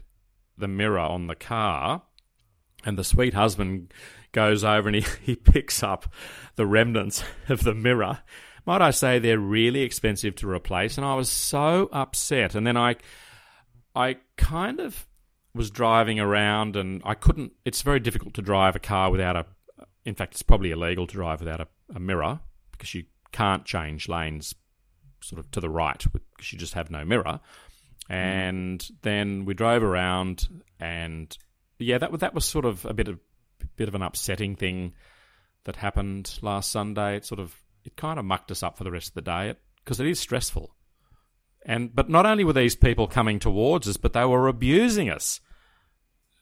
the 0.56 0.68
mirror 0.68 0.98
on 0.98 1.26
the 1.26 1.34
car 1.34 2.02
and 2.84 2.96
the 2.98 3.04
sweet 3.04 3.34
husband 3.34 3.92
goes 4.32 4.64
over 4.64 4.88
and 4.88 4.96
he, 4.96 5.06
he 5.22 5.36
picks 5.36 5.82
up 5.82 6.12
the 6.56 6.66
remnants 6.66 7.22
of 7.48 7.62
the 7.62 7.74
mirror. 7.74 8.20
Might 8.66 8.82
I 8.82 8.90
say 8.90 9.18
they're 9.18 9.38
really 9.38 9.80
expensive 9.80 10.34
to 10.36 10.50
replace? 10.50 10.98
And 10.98 11.06
I 11.06 11.14
was 11.14 11.30
so 11.30 11.88
upset. 11.92 12.54
And 12.54 12.66
then 12.66 12.76
I, 12.76 12.96
I 13.94 14.16
kind 14.36 14.80
of 14.80 15.06
was 15.54 15.70
driving 15.70 16.20
around 16.20 16.76
and 16.76 17.00
I 17.04 17.14
couldn't. 17.14 17.52
It's 17.64 17.82
very 17.82 18.00
difficult 18.00 18.34
to 18.34 18.42
drive 18.42 18.76
a 18.76 18.80
car 18.80 19.10
without 19.10 19.36
a. 19.36 19.46
In 20.04 20.14
fact, 20.14 20.34
it's 20.34 20.42
probably 20.42 20.70
illegal 20.70 21.06
to 21.06 21.14
drive 21.14 21.40
without 21.40 21.60
a, 21.60 21.68
a 21.94 22.00
mirror 22.00 22.40
because 22.72 22.94
you 22.94 23.04
can't 23.32 23.64
change 23.64 24.08
lanes 24.08 24.54
sort 25.20 25.40
of 25.40 25.50
to 25.50 25.60
the 25.60 25.68
right 25.68 26.04
because 26.12 26.52
you 26.52 26.58
just 26.58 26.74
have 26.74 26.90
no 26.90 27.04
mirror. 27.04 27.40
Mm. 28.10 28.14
And 28.14 28.88
then 29.02 29.44
we 29.44 29.54
drove 29.54 29.82
around, 29.82 30.48
and 30.80 31.36
yeah, 31.78 31.98
that 31.98 32.10
was 32.10 32.20
that 32.20 32.34
was 32.34 32.44
sort 32.44 32.64
of 32.64 32.84
a 32.84 32.94
bit 32.94 33.08
of 33.08 33.18
bit 33.78 33.88
of 33.88 33.94
an 33.94 34.02
upsetting 34.02 34.56
thing 34.56 34.92
that 35.64 35.76
happened 35.76 36.38
last 36.42 36.70
Sunday. 36.70 37.16
It 37.16 37.24
sort 37.24 37.40
of 37.40 37.54
it 37.84 37.96
kind 37.96 38.18
of 38.18 38.24
mucked 38.24 38.50
us 38.50 38.62
up 38.62 38.76
for 38.76 38.84
the 38.84 38.90
rest 38.90 39.08
of 39.08 39.14
the 39.14 39.22
day 39.22 39.54
because 39.84 40.00
it 40.00 40.06
is 40.06 40.20
stressful. 40.20 40.74
And 41.64 41.94
but 41.94 42.08
not 42.08 42.26
only 42.26 42.44
were 42.44 42.52
these 42.52 42.76
people 42.76 43.06
coming 43.06 43.38
towards 43.38 43.88
us, 43.88 43.96
but 43.96 44.12
they 44.12 44.24
were 44.24 44.48
abusing 44.48 45.10
us 45.10 45.40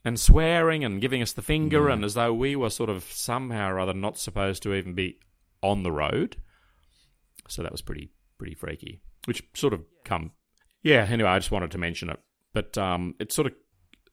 and 0.04 0.20
swearing 0.20 0.84
and 0.84 1.00
giving 1.00 1.22
us 1.22 1.32
the 1.32 1.42
finger, 1.42 1.88
and 1.88 2.04
as 2.04 2.14
though 2.14 2.32
we 2.32 2.54
were 2.54 2.70
sort 2.70 2.90
of 2.90 3.04
somehow 3.04 3.70
or 3.70 3.80
other 3.80 3.94
not 3.94 4.18
supposed 4.18 4.62
to 4.62 4.74
even 4.74 4.94
be 4.94 5.18
on 5.62 5.82
the 5.82 5.92
road. 5.92 6.36
So 7.48 7.62
that 7.62 7.72
was 7.72 7.82
pretty 7.82 8.10
pretty 8.38 8.54
freaky. 8.54 9.00
Which 9.24 9.42
sort 9.54 9.72
of 9.72 9.82
come, 10.04 10.30
yeah. 10.82 11.06
Anyway, 11.10 11.28
I 11.28 11.38
just 11.38 11.50
wanted 11.50 11.72
to 11.72 11.78
mention 11.78 12.10
it, 12.10 12.20
but 12.52 12.78
um, 12.78 13.16
it's 13.18 13.34
sort 13.34 13.46
of 13.46 13.54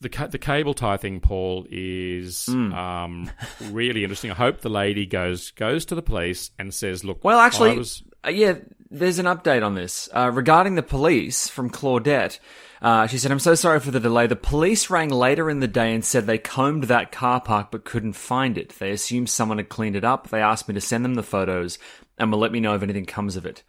the 0.04 0.10
ca- 0.10 0.28
the 0.28 0.38
cable 0.38 0.74
tie 0.76 0.98
thing. 0.98 1.20
Paul 1.20 1.66
is 1.72 2.46
Hmm. 2.46 2.72
um 2.74 3.32
really 3.72 4.04
interesting. 4.04 4.30
I 4.30 4.36
hope 4.36 4.62
the 4.62 4.70
lady 4.70 5.06
goes 5.08 5.50
goes 5.52 5.86
to 5.86 5.96
the 5.96 6.02
police 6.04 6.52
and 6.60 6.72
says, 6.74 7.04
"Look, 7.04 7.24
Well, 7.24 7.40
actually, 7.40 7.76
was 7.78 8.04
uh, 8.26 8.30
yeah, 8.30 8.56
there's 8.92 9.18
an 9.20 9.26
update 9.26 9.66
on 9.66 9.74
this 9.76 10.08
uh, 10.14 10.30
regarding 10.32 10.76
the 10.76 10.84
police 10.84 11.48
from 11.48 11.70
Claudette. 11.72 12.38
Uh, 12.82 13.08
she 13.08 13.18
said, 13.18 13.32
"I'm 13.32 13.40
so 13.40 13.56
sorry 13.56 13.80
for 13.80 13.92
the 13.92 14.00
delay. 14.00 14.28
The 14.28 14.36
police 14.36 14.90
rang 14.90 15.10
later 15.10 15.50
in 15.50 15.60
the 15.62 15.68
day 15.68 15.94
and 15.96 16.04
said 16.06 16.26
they 16.28 16.38
combed 16.38 16.84
that 16.86 17.12
car 17.12 17.40
park 17.42 17.72
but 17.72 17.86
couldn't 17.86 18.14
find 18.14 18.58
it. 18.58 18.70
They 18.78 18.92
assumed 18.92 19.30
someone 19.30 19.58
had 19.58 19.70
cleaned 19.70 19.96
it 19.96 20.04
up. 20.04 20.30
They 20.30 20.42
asked 20.42 20.68
me 20.68 20.74
to 20.76 20.82
send 20.82 21.04
them 21.06 21.16
the 21.16 21.24
photos 21.24 21.80
and 22.18 22.30
will 22.32 22.40
let 22.40 22.52
me 22.52 22.60
know 22.60 22.76
if 22.76 22.84
anything 22.84 23.06
comes 23.06 23.36
of 23.38 23.46
it. 23.46 23.64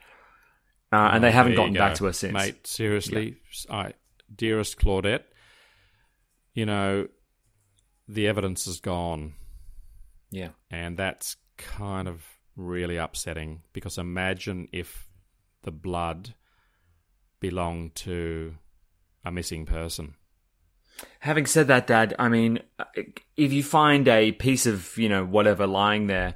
Uh, 0.93 1.11
and 1.13 1.25
they 1.25 1.31
haven't 1.33 1.55
gotten 1.57 1.75
back 1.75 1.95
to 1.95 2.07
us 2.09 2.19
since. 2.19 2.33
Mate, 2.35 2.67
seriously, 2.67 3.37
I, 3.71 3.95
dearest 4.35 4.79
Claudette, 4.79 5.23
you 6.55 6.67
know, 6.67 7.09
the 8.09 8.29
evidence 8.29 8.67
is 8.67 8.81
gone, 8.81 9.35
Yeah, 10.31 10.51
and 10.71 10.97
that's 10.97 11.37
kind 11.57 12.09
of 12.09 12.25
really 12.57 12.97
upsetting 12.97 13.63
because 13.73 13.99
imagine 13.99 14.69
if 14.73 15.09
the 15.63 15.73
blood 15.73 16.35
belonged 17.41 17.95
to 17.95 18.55
a 19.25 19.33
missing 19.33 19.67
person. 19.67 20.15
Having 21.21 21.47
said 21.47 21.67
that, 21.69 21.87
Dad, 21.87 22.15
I 22.19 22.29
mean, 22.29 22.61
if 23.37 23.53
you 23.53 23.63
find 23.65 24.07
a 24.07 24.33
piece 24.33 24.67
of, 24.67 24.97
you 24.97 25.09
know, 25.09 25.25
whatever 25.25 25.67
lying 25.67 26.07
there, 26.07 26.35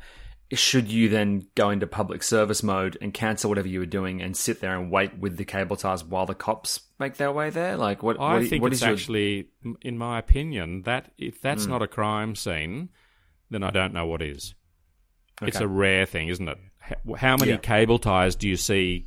should 0.53 0.91
you 0.91 1.09
then 1.11 1.47
go 1.55 1.69
into 1.71 1.87
public 1.87 2.23
service 2.23 2.63
mode 2.63 2.97
and 3.03 3.13
cancel 3.13 3.51
whatever 3.51 3.69
you 3.69 3.81
were 3.81 3.87
doing 3.87 4.23
and 4.23 4.35
sit 4.37 4.61
there 4.61 4.75
and 4.79 4.91
wait 4.91 5.19
with 5.19 5.37
the 5.37 5.45
cable 5.45 5.77
ties 5.77 6.03
while 6.03 6.25
the 6.25 6.35
cops 6.35 6.81
make 6.99 7.17
their 7.19 7.31
way 7.33 7.51
there? 7.51 7.77
Like, 7.77 8.03
what? 8.03 8.19
I 8.19 8.39
what, 8.39 8.47
think 8.49 8.63
what 8.63 8.73
it's 8.73 8.81
is 8.81 8.87
your- 8.87 8.95
actually, 8.95 9.49
in 9.83 9.99
my 9.99 10.19
opinion, 10.19 10.83
that 10.83 11.13
if 11.19 11.41
that's 11.43 11.65
Hmm. 11.65 11.71
not 11.73 11.83
a 11.83 11.87
crime 11.87 12.35
scene, 12.35 12.89
then 13.51 13.63
I 13.63 13.71
don't 13.71 13.93
know 13.93 14.07
what 14.07 14.23
is. 14.23 14.55
It's 15.43 15.57
Okay. 15.59 15.65
a 15.65 15.69
rare 15.69 16.07
thing, 16.07 16.29
isn't 16.29 16.49
it? 16.49 16.59
How, 16.79 17.15
how 17.17 17.37
many 17.37 17.53
Yeah. 17.53 17.57
cable 17.59 17.99
ties 17.99 18.35
do 18.35 18.49
you 18.49 18.57
see 18.57 19.07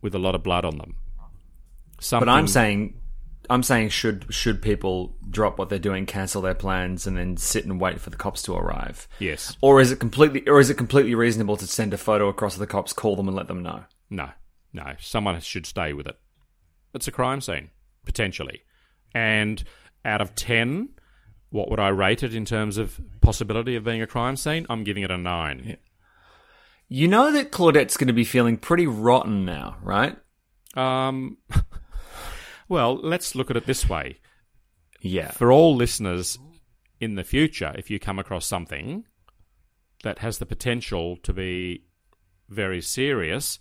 with 0.00 0.14
a 0.14 0.18
lot 0.18 0.34
of 0.34 0.42
blood 0.42 0.64
on 0.64 0.78
them? 0.78 0.96
Something, 2.00 2.26
But 2.26 2.32
I'm 2.32 2.48
saying, 2.48 2.97
I'm 3.50 3.62
saying, 3.62 3.88
should 3.90 4.26
should 4.30 4.60
people 4.62 5.16
drop 5.30 5.58
what 5.58 5.68
they're 5.68 5.78
doing, 5.78 6.04
cancel 6.06 6.42
their 6.42 6.54
plans, 6.54 7.06
and 7.06 7.16
then 7.16 7.36
sit 7.36 7.64
and 7.64 7.80
wait 7.80 8.00
for 8.00 8.10
the 8.10 8.16
cops 8.16 8.42
to 8.42 8.54
arrive? 8.54 9.08
yes, 9.18 9.56
Or 9.60 9.80
is 9.80 9.90
it 9.92 9.98
completely, 10.00 10.46
or 10.48 10.60
is 10.60 10.70
it 10.70 10.74
completely 10.74 11.14
reasonable 11.14 11.56
to 11.56 11.66
send 11.66 11.94
a 11.94 11.98
photo 11.98 12.28
across 12.28 12.54
to 12.54 12.60
the 12.60 12.66
cops, 12.66 12.92
call 12.92 13.16
them, 13.16 13.28
and 13.28 13.36
let 13.36 13.48
them 13.48 13.62
know? 13.62 13.84
no, 14.10 14.30
no. 14.72 14.94
Someone 15.00 15.40
should 15.40 15.66
stay 15.66 15.92
with 15.92 16.06
it. 16.06 16.18
It's 16.94 17.08
a 17.08 17.12
crime 17.12 17.40
scene 17.40 17.70
potentially, 18.04 18.62
and 19.14 19.62
out 20.04 20.20
of 20.20 20.34
ten, 20.34 20.90
what 21.50 21.70
would 21.70 21.80
I 21.80 21.88
rate 21.88 22.22
it 22.22 22.34
in 22.34 22.44
terms 22.44 22.76
of 22.78 23.00
possibility 23.20 23.76
of 23.76 23.84
being 23.84 24.02
a 24.02 24.06
crime 24.06 24.36
scene? 24.36 24.66
I'm 24.70 24.84
giving 24.84 25.02
it 25.02 25.10
a 25.10 25.18
nine. 25.18 25.76
You 26.88 27.06
know 27.08 27.30
that 27.32 27.50
Claudette's 27.50 27.96
going 27.98 28.06
to 28.08 28.14
be 28.14 28.24
feeling 28.24 28.56
pretty 28.56 28.86
rotten 28.86 29.44
now, 29.44 29.76
right? 29.82 30.16
Um, 30.74 31.36
well, 32.68 32.96
let's 32.96 33.34
look 33.34 33.50
at 33.50 33.56
it 33.56 33.66
this 33.66 33.88
way. 33.88 34.18
Yeah. 35.00 35.30
for 35.30 35.52
all 35.52 35.76
listeners 35.76 36.38
in 37.00 37.14
the 37.14 37.24
future, 37.24 37.72
if 37.78 37.90
you 37.90 38.00
come 38.00 38.18
across 38.18 38.46
something 38.46 39.04
that 40.02 40.18
has 40.18 40.38
the 40.38 40.46
potential 40.46 41.16
to 41.18 41.32
be 41.32 41.84
very 42.48 42.80
serious, 42.80 43.58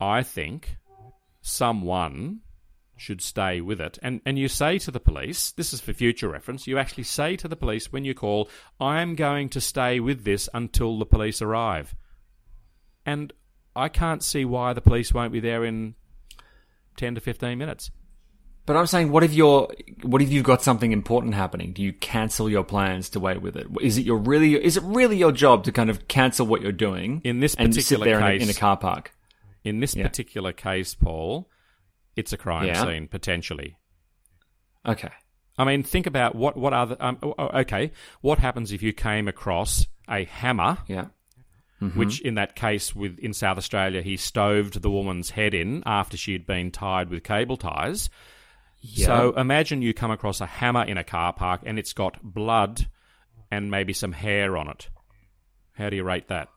I 0.00 0.22
think 0.22 0.76
someone 1.40 2.40
should 2.96 3.20
stay 3.20 3.60
with 3.60 3.80
it. 3.80 3.98
And, 4.02 4.20
and 4.24 4.38
you 4.38 4.46
say 4.46 4.78
to 4.78 4.90
the 4.90 5.00
police, 5.00 5.50
this 5.50 5.72
is 5.72 5.80
for 5.80 5.92
future 5.92 6.28
reference, 6.28 6.66
you 6.66 6.78
actually 6.78 7.04
say 7.04 7.36
to 7.36 7.48
the 7.48 7.56
police 7.56 7.92
when 7.92 8.04
you 8.04 8.14
call, 8.14 8.48
I'm 8.78 9.16
going 9.16 9.48
to 9.50 9.60
stay 9.60 9.98
with 9.98 10.24
this 10.24 10.48
until 10.54 10.98
the 10.98 11.06
police 11.06 11.42
arrive. 11.42 11.94
And 13.04 13.32
I 13.74 13.88
can't 13.88 14.22
see 14.22 14.44
why 14.44 14.72
the 14.72 14.80
police 14.80 15.12
won't 15.12 15.32
be 15.32 15.40
there 15.40 15.64
in 15.64 15.96
10 16.96 17.14
to 17.16 17.20
15 17.20 17.58
minutes. 17.58 17.90
But 18.64 18.76
I'm 18.76 18.86
saying, 18.86 19.10
what 19.10 19.24
if 19.24 19.32
you're, 19.34 19.68
what 20.02 20.22
if 20.22 20.30
you've 20.30 20.44
got 20.44 20.62
something 20.62 20.92
important 20.92 21.34
happening? 21.34 21.72
Do 21.72 21.82
you 21.82 21.92
cancel 21.92 22.48
your 22.48 22.62
plans 22.62 23.08
to 23.10 23.20
wait 23.20 23.42
with 23.42 23.56
it? 23.56 23.66
Is 23.80 23.98
it 23.98 24.04
your 24.06 24.18
really, 24.18 24.54
is 24.62 24.76
it 24.76 24.84
really 24.84 25.16
your 25.16 25.32
job 25.32 25.64
to 25.64 25.72
kind 25.72 25.90
of 25.90 26.06
cancel 26.06 26.46
what 26.46 26.62
you're 26.62 26.70
doing 26.70 27.20
In 27.24 27.40
this 27.40 27.56
and 27.56 27.74
sit 27.74 27.82
particular 27.98 28.04
there 28.06 28.18
in 28.18 28.22
a, 28.24 28.38
case- 28.38 28.42
in 28.44 28.50
a 28.50 28.54
car 28.58 28.76
park? 28.76 29.12
In 29.64 29.80
this 29.80 29.96
Yeah. 29.96 30.04
particular 30.06 30.52
case, 30.52 30.94
Paul, 30.94 31.48
it's 32.14 32.32
a 32.32 32.36
crime 32.36 32.66
Yeah. 32.68 32.84
scene 32.84 33.08
potentially. 33.08 33.76
Okay. 34.86 35.10
I 35.58 35.64
mean, 35.64 35.82
think 35.82 36.06
about 36.06 36.34
what 36.34 36.56
what 36.56 36.72
other 36.72 36.96
um, 37.00 37.18
okay, 37.38 37.92
what 38.22 38.38
happens 38.38 38.72
if 38.72 38.82
you 38.82 38.92
came 38.92 39.28
across 39.28 39.86
a 40.08 40.24
hammer 40.24 40.78
Yeah. 40.88 41.06
Which 41.96 42.20
in 42.20 42.34
that 42.34 42.54
case 42.54 42.94
with 42.94 43.18
in 43.18 43.32
South 43.32 43.58
Australia 43.58 44.02
he 44.02 44.16
stoved 44.16 44.80
the 44.82 44.90
woman's 44.90 45.30
head 45.30 45.52
in 45.54 45.82
after 45.84 46.16
she 46.16 46.32
had 46.32 46.46
been 46.46 46.70
tied 46.70 47.10
with 47.10 47.24
cable 47.24 47.56
ties. 47.56 48.08
So 48.96 49.32
imagine 49.36 49.82
you 49.82 49.94
come 49.94 50.10
across 50.10 50.40
a 50.40 50.46
hammer 50.46 50.82
in 50.84 50.96
a 50.98 51.04
car 51.04 51.32
park 51.32 51.60
and 51.64 51.78
it's 51.78 51.92
got 51.92 52.22
blood 52.22 52.88
and 53.50 53.70
maybe 53.70 53.92
some 53.92 54.12
hair 54.12 54.56
on 54.56 54.68
it. 54.68 54.88
How 55.74 55.88
do 55.90 55.96
you 55.96 56.02
rate 56.04 56.28
that? 56.28 56.48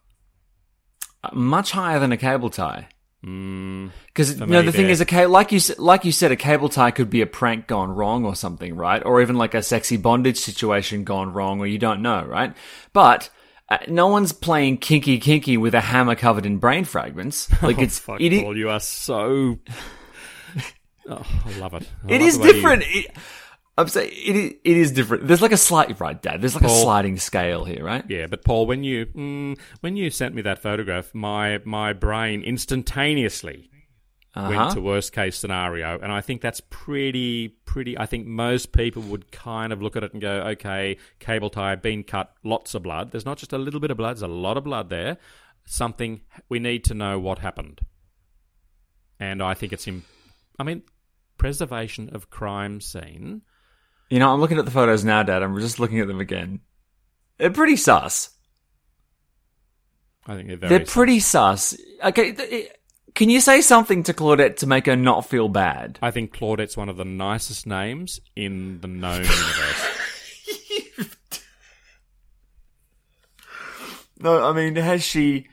Uh, 1.23 1.29
much 1.33 1.71
higher 1.71 1.99
than 1.99 2.11
a 2.11 2.17
cable 2.17 2.49
tie. 2.49 2.87
Mm, 3.25 3.91
Because 4.07 4.37
So 4.37 4.45
no, 4.45 4.57
the 4.59 4.65
maybe- 4.65 4.71
thing 4.71 4.89
is, 4.89 5.01
a 5.01 5.05
ca- 5.05 5.25
like 5.27 5.51
you 5.51 5.59
like 5.79 6.05
you 6.05 6.11
said, 6.11 6.31
a 6.31 6.35
cable 6.35 6.69
tie 6.69 6.91
could 6.91 7.09
be 7.09 7.21
a 7.21 7.25
prank 7.27 7.65
gone 7.67 7.89
wrong 7.89 8.25
or 8.25 8.35
something, 8.35 8.75
right? 8.75 9.03
Or 9.03 9.21
even 9.21 9.35
like 9.35 9.53
a 9.55 9.63
sexy 9.63 9.97
bondage 9.97 10.37
situation 10.37 11.03
gone 11.03 11.33
wrong, 11.33 11.59
or 11.59 11.65
you 11.67 11.79
don't 11.79 12.01
know, 12.01 12.23
right? 12.23 12.53
But 12.93 13.29
uh, 13.69 13.77
no 13.87 14.07
one's 14.07 14.31
playing 14.31 14.77
kinky 14.77 15.17
kinky 15.19 15.57
with 15.57 15.73
a 15.73 15.81
hammer 15.81 16.15
covered 16.15 16.45
in 16.45 16.57
brain 16.57 16.85
fragments. 16.85 17.49
Like 17.61 17.79
it's 17.79 17.99
fuck, 17.99 18.21
it, 18.21 18.43
Paul, 18.43 18.57
you 18.57 18.69
are 18.69 18.79
so. 18.79 19.59
Oh, 21.07 21.21
I 21.45 21.51
love 21.59 21.75
it. 21.75 21.87
I 22.03 22.07
it 22.13 22.19
love 22.21 22.27
is 22.29 22.37
way 22.39 22.47
you- 22.47 22.53
different. 22.53 22.83
It, 22.87 23.15
I'm 23.77 23.87
saying 23.89 24.09
it 24.11 24.35
is, 24.35 24.51
it 24.63 24.77
is 24.77 24.91
different. 24.93 25.27
There's 25.27 25.41
like 25.41 25.51
a 25.51 25.57
slight 25.57 25.99
right, 25.99 26.19
Dad. 26.19 26.41
There's 26.41 26.55
like 26.55 26.63
a 26.63 26.69
sliding 26.69 27.17
scale 27.17 27.63
here, 27.65 27.83
right? 27.83 28.03
Yeah, 28.09 28.25
but 28.27 28.43
Paul, 28.43 28.65
when 28.65 28.83
you 28.83 29.05
mm, 29.07 29.59
when 29.81 29.97
you 29.97 30.09
sent 30.09 30.33
me 30.33 30.41
that 30.43 30.59
photograph, 30.59 31.13
my 31.13 31.59
my 31.63 31.93
brain 31.93 32.41
instantaneously 32.41 33.69
Uh-huh. 34.35 34.49
went 34.53 34.71
to 34.71 34.81
worst 34.81 35.13
case 35.13 35.37
scenario, 35.37 35.97
and 35.99 36.11
I 36.11 36.19
think 36.19 36.41
that's 36.41 36.59
pretty 36.69 37.47
pretty. 37.65 37.97
I 37.97 38.05
think 38.05 38.27
most 38.27 38.73
people 38.73 39.01
would 39.03 39.31
kind 39.31 39.71
of 39.71 39.81
look 39.81 39.95
at 39.95 40.03
it 40.03 40.11
and 40.11 40.21
go, 40.21 40.41
okay, 40.47 40.97
cable 41.19 41.49
tie, 41.49 41.75
been 41.75 42.03
cut, 42.03 42.33
lots 42.43 42.75
of 42.75 42.83
blood. 42.83 43.11
There's 43.11 43.25
not 43.25 43.37
just 43.37 43.53
a 43.53 43.57
little 43.57 43.79
bit 43.79 43.91
of 43.91 43.97
blood. 43.97 44.17
There's 44.17 44.21
a 44.23 44.27
lot 44.27 44.57
of 44.57 44.65
blood 44.65 44.89
there. 44.89 45.17
Something 45.65 46.21
we 46.49 46.59
need 46.59 46.83
to 46.85 46.93
know 46.93 47.17
what 47.17 47.39
happened, 47.39 47.79
and 49.19 49.41
I 49.41 49.53
think 49.53 49.71
it's 49.71 49.87
in. 49.87 50.03
I 50.59 50.63
mean, 50.63 50.83
preservation 51.37 52.09
of 52.13 52.29
crime 52.29 52.81
scene. 52.81 53.41
You 54.09 54.19
know, 54.19 54.31
I'm 54.33 54.39
looking 54.41 54.59
at 54.59 54.65
the 54.65 54.71
photos 54.71 55.03
now, 55.05 55.23
Dad. 55.23 55.43
I'm 55.43 55.57
just 55.59 55.79
looking 55.79 55.99
at 55.99 56.07
them 56.07 56.19
again. 56.19 56.59
They're 57.37 57.49
pretty 57.51 57.75
sus. 57.77 58.29
I 60.27 60.35
think 60.35 60.47
they're 60.49 60.57
very. 60.57 60.69
They're 60.77 60.85
pretty 60.85 61.19
sus. 61.19 61.77
Okay, 62.03 62.33
th- 62.33 62.51
it- 62.51 62.77
can 63.15 63.29
you 63.29 63.39
say 63.41 63.61
something 63.61 64.03
to 64.03 64.13
Claudette 64.13 64.57
to 64.57 64.67
make 64.67 64.85
her 64.85 64.95
not 64.95 65.25
feel 65.27 65.49
bad? 65.49 65.97
I 66.01 66.11
think 66.11 66.33
Claudette's 66.35 66.77
one 66.77 66.89
of 66.89 66.97
the 66.97 67.05
nicest 67.05 67.65
names 67.65 68.19
in 68.35 68.79
the 68.81 68.87
known 68.87 69.23
universe. 69.23 69.91
No, 74.19 74.43
I 74.47 74.53
mean, 74.53 74.75
has 74.77 75.03
she? 75.03 75.47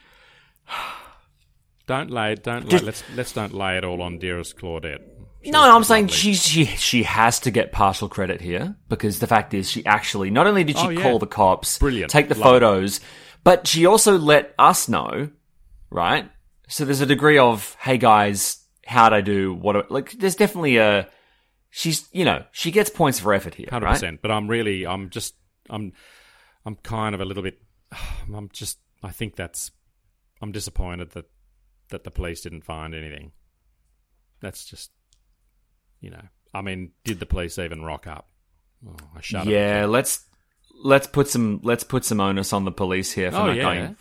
Don't 1.87 2.11
lay. 2.11 2.37
Don't 2.37 2.65
lay, 2.65 2.71
Just- 2.71 2.85
let's 2.85 3.05
let's 3.17 3.33
don't 3.33 3.53
lay 3.53 3.77
it 3.77 3.85
all 3.85 4.01
on 4.03 4.19
dearest 4.19 4.57
Claudette. 4.57 5.01
She 5.43 5.51
No, 5.51 5.65
no, 5.67 5.75
I'm 5.75 5.83
saying 5.85 6.05
lovely. 6.07 6.17
she 6.17 6.35
she 6.35 6.65
she 6.67 7.03
has 7.03 7.41
to 7.41 7.51
get 7.51 7.73
partial 7.73 8.09
credit 8.09 8.41
here 8.41 8.77
because 8.89 9.19
the 9.19 9.27
fact 9.27 9.53
is 9.53 9.69
she 9.69 9.85
actually 9.85 10.31
not 10.31 10.47
only 10.47 10.63
did 10.63 10.79
she 10.79 10.87
Oh, 10.87 10.91
yeah. 10.91 11.03
call 11.03 11.19
the 11.19 11.27
cops, 11.27 11.79
Brilliant. 11.79 12.11
take 12.11 12.29
the 12.29 12.37
Love 12.37 12.41
it. 12.41 12.61
photos, 12.61 13.01
but 13.43 13.67
she 13.67 13.85
also 13.87 14.17
let 14.17 14.55
us 14.61 14.89
know, 14.89 15.29
right? 15.91 16.31
So 16.69 16.85
there's 16.85 17.01
a 17.01 17.07
degree 17.07 17.39
of 17.39 17.77
hey 17.81 17.99
guys, 17.99 18.59
how'd 18.87 19.13
I 19.13 19.21
do? 19.21 19.53
What 19.55 19.73
do- 19.75 19.95
like? 19.95 20.13
There's 20.13 20.37
definitely 20.37 20.77
a 20.79 21.09
she's 21.71 22.09
you 22.13 22.25
know 22.25 22.45
she 22.53 22.71
gets 22.71 22.91
points 22.91 23.19
for 23.21 23.35
effort 23.35 23.55
here, 23.55 23.69
hundred 23.71 23.87
right? 23.87 23.93
percent. 23.95 24.23
But 24.23 24.31
I'm 24.31 24.49
really, 24.49 24.87
I'm 24.87 25.11
just, 25.11 25.35
I'm, 25.69 25.93
I'm 26.65 26.77
kind 26.77 27.15
of 27.15 27.21
a 27.21 27.25
little 27.25 27.43
bit. 27.43 27.61
I'm 28.35 28.49
just. 28.53 28.79
I 29.03 29.11
think 29.11 29.37
that's. 29.37 29.71
I'm 30.41 30.53
disappointed 30.53 31.11
that 31.11 31.27
that 31.91 32.05
the 32.05 32.11
police 32.11 32.41
didn't 32.41 32.63
find 32.65 32.95
anything. 32.95 33.33
That's 34.41 34.65
just. 34.65 34.91
You 36.01 36.11
know, 36.11 36.23
I 36.53 36.63
mean, 36.63 36.93
did 37.05 37.21
the 37.21 37.27
police 37.27 37.59
even 37.59 37.83
rock 37.85 38.07
up? 38.09 38.29
Oh, 38.89 38.97
I 39.17 39.21
shudder. 39.21 39.51
Yeah, 39.51 39.87
let's 39.87 40.25
let's 40.83 41.07
put 41.07 41.29
some 41.29 41.61
let's 41.63 41.85
put 41.85 42.05
some 42.05 42.19
onus 42.21 42.53
on 42.53 42.65
the 42.65 42.73
police 42.73 43.13
here 43.13 43.31
for 43.31 43.37
Oh, 43.39 43.47
not 43.47 43.57
yeah. 43.57 43.63
going. 43.63 43.95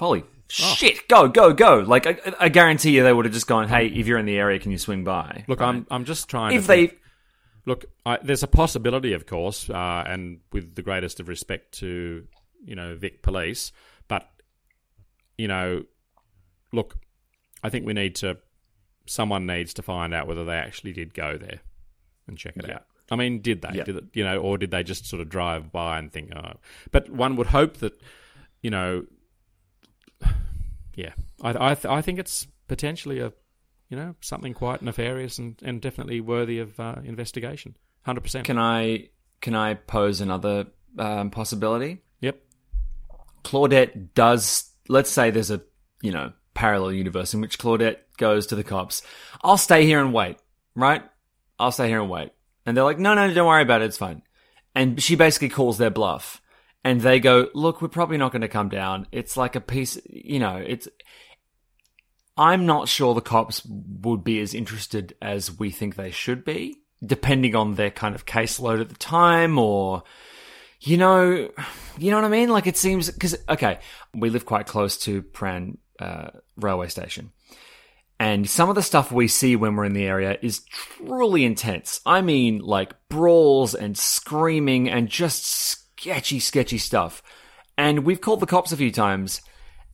Holy 0.60 0.76
shit! 0.76 1.08
Go 1.08 1.28
go 1.28 1.54
go! 1.54 1.80
Like 1.80 2.08
I, 2.08 2.18
I 2.40 2.50
guarantee 2.50 2.92
you, 2.92 3.04
they 3.04 3.14
would 3.14 3.26
have 3.26 3.34
just 3.34 3.48
gone. 3.48 3.68
Hey, 3.70 3.88
if 3.88 4.08
you're 4.08 4.18
in 4.18 4.26
the 4.26 4.38
area, 4.38 4.60
can 4.60 4.72
you 4.72 4.78
swing 4.78 5.04
by? 5.04 5.46
Look, 5.48 5.60
Right? 5.60 5.70
I'm, 5.70 5.88
I'm 5.92 6.06
just 6.06 6.28
trying. 6.30 6.56
if 6.56 6.64
to 6.64 6.68
they 6.68 6.88
think- 6.88 7.00
Look, 7.68 7.86
I, 8.08 8.18
there's 8.24 8.42
a 8.42 8.48
possibility, 8.48 9.14
of 9.14 9.28
course, 9.28 9.70
uh, 9.70 10.04
and 10.08 10.40
with 10.52 10.74
the 10.74 10.82
greatest 10.82 11.20
of 11.20 11.28
respect 11.28 11.74
to 11.80 12.26
you 12.66 12.76
know 12.76 12.96
Vic 12.96 13.22
Police, 13.22 13.72
but 14.08 14.28
you 15.38 15.48
know, 15.48 15.84
look, 16.74 16.98
I 17.64 17.70
think 17.70 17.86
we 17.86 17.94
need 17.94 18.16
to. 18.16 18.38
Someone 19.08 19.46
needs 19.46 19.74
to 19.76 19.82
find 19.82 20.14
out 20.14 20.28
whether 20.28 20.44
they 20.46 20.56
actually 20.56 20.94
did 20.94 21.14
go 21.14 21.38
there 21.38 21.60
and 22.28 22.38
check 22.38 22.56
it 22.58 22.70
out. 22.70 22.86
I 23.10 23.16
mean, 23.16 23.42
did 23.42 23.62
they? 23.62 23.74
Yeah. 23.74 23.84
Did 23.84 23.96
it, 23.98 24.04
you 24.14 24.24
know, 24.24 24.38
or 24.38 24.58
did 24.58 24.72
they 24.72 24.84
just 24.84 25.06
sort 25.06 25.22
of 25.22 25.28
drive 25.30 25.72
by 25.72 25.98
and 26.00 26.12
think, 26.12 26.32
oh? 26.36 26.54
But 26.92 27.10
one 27.10 27.36
would 27.36 27.48
hope 27.48 27.78
that, 27.78 28.00
you 28.62 28.70
know, 28.70 29.06
yeah, 30.96 31.14
I 31.42 31.72
I, 31.72 31.76
th- 31.76 31.86
I 31.86 32.02
think 32.02 32.20
it's 32.20 32.48
potentially 32.68 33.20
a 33.20 33.34
you 33.92 33.98
know, 33.98 34.16
something 34.22 34.54
quite 34.54 34.82
nefarious 34.82 35.38
and, 35.38 35.62
and 35.62 35.82
definitely 35.82 36.22
worthy 36.22 36.60
of 36.60 36.80
uh, 36.80 36.96
investigation. 37.04 37.76
Hundred 38.04 38.22
percent. 38.22 38.46
can 38.46 38.58
I 38.58 39.10
can 39.42 39.54
I 39.54 39.76
pose 39.76 40.22
another 40.22 40.68
um, 40.98 41.30
possibility? 41.30 42.02
Yep. 42.22 42.42
Claudette 43.44 44.14
does. 44.16 44.72
Let's 44.88 45.12
say 45.12 45.30
there's 45.30 45.52
a 45.52 45.62
you 46.02 46.12
know 46.12 46.32
parallel 46.54 46.94
universe 46.94 47.34
in 47.34 47.42
which 47.42 47.60
Claudette 47.60 47.98
goes 48.18 48.48
to 48.48 48.56
the 48.56 48.64
cops. 48.64 49.04
I'll 49.44 49.58
stay 49.58 49.86
here 49.86 50.00
and 50.00 50.14
wait. 50.14 50.38
Right? 50.74 51.04
I'll 51.60 51.74
stay 51.74 51.90
here 51.90 52.02
and 52.02 52.10
wait. 52.10 52.32
And 52.66 52.76
they're 52.76 52.84
like, 52.84 52.98
no, 52.98 53.14
no, 53.14 53.32
don't 53.34 53.48
worry 53.48 53.62
about 53.62 53.82
it. 53.82 53.86
It's 53.86 53.98
fine. 53.98 54.22
And 54.74 55.02
she 55.04 55.16
basically 55.16 55.50
calls 55.50 55.78
their 55.78 55.90
bluff. 55.90 56.41
And 56.84 57.02
they 57.02 57.20
go, 57.20 57.48
look, 57.54 57.82
we're 57.82 57.90
probably 57.90 58.18
not 58.18 58.32
going 58.32 58.42
to 58.42 58.48
come 58.48 58.70
down. 58.70 59.08
It's 59.12 59.38
like 59.38 59.56
a 59.56 59.62
piece, 59.62 60.00
you 60.10 60.40
know, 60.40 60.58
it's. 60.58 60.88
I'm 62.38 62.66
not 62.66 62.88
sure 62.88 63.14
the 63.14 63.22
cops 63.22 63.62
would 63.66 64.24
be 64.24 64.40
as 64.40 64.54
interested 64.54 65.16
as 65.22 65.60
we 65.60 65.70
think 65.70 65.96
they 65.96 66.12
should 66.12 66.44
be, 66.44 66.78
depending 67.06 67.56
on 67.56 67.76
their 67.76 67.92
kind 67.92 68.16
of 68.16 68.26
caseload 68.26 68.82
at 68.82 68.90
the 68.90 68.96
time 68.96 69.60
or 69.60 70.04
you 70.82 70.98
know, 70.98 71.50
you 72.00 72.12
know 72.12 72.18
what 72.18 72.26
I 72.26 72.30
mean? 72.30 72.50
Like 72.50 72.68
it 72.68 72.76
seems 72.76 73.10
because 73.10 73.38
okay, 73.48 73.80
we 74.16 74.30
live 74.30 74.46
quite 74.46 74.66
close 74.66 74.98
to 75.00 75.22
Prahran 75.22 75.78
uh, 76.00 76.30
railway 76.56 76.88
station, 76.88 77.32
and 78.20 78.50
some 78.50 78.68
of 78.68 78.76
the 78.76 78.82
stuff 78.82 79.12
we 79.12 79.28
see 79.28 79.56
when 79.56 79.76
we're 79.76 79.86
in 79.86 79.94
the 79.94 80.06
area 80.06 80.38
is 80.42 80.62
truly 80.62 81.46
intense. 81.46 82.02
I 82.06 82.22
mean, 82.22 82.60
like 82.60 82.94
brawls 83.10 83.76
and 83.76 83.96
screaming 83.96 84.90
and 84.90 85.08
just 85.08 85.81
sketchy, 86.02 86.40
sketchy 86.40 86.78
stuff. 86.78 87.22
And 87.78 88.00
we've 88.06 88.20
called 88.22 88.40
the 88.40 88.46
cops 88.48 88.72
a 88.72 88.78
few 88.78 88.92
times, 88.92 89.42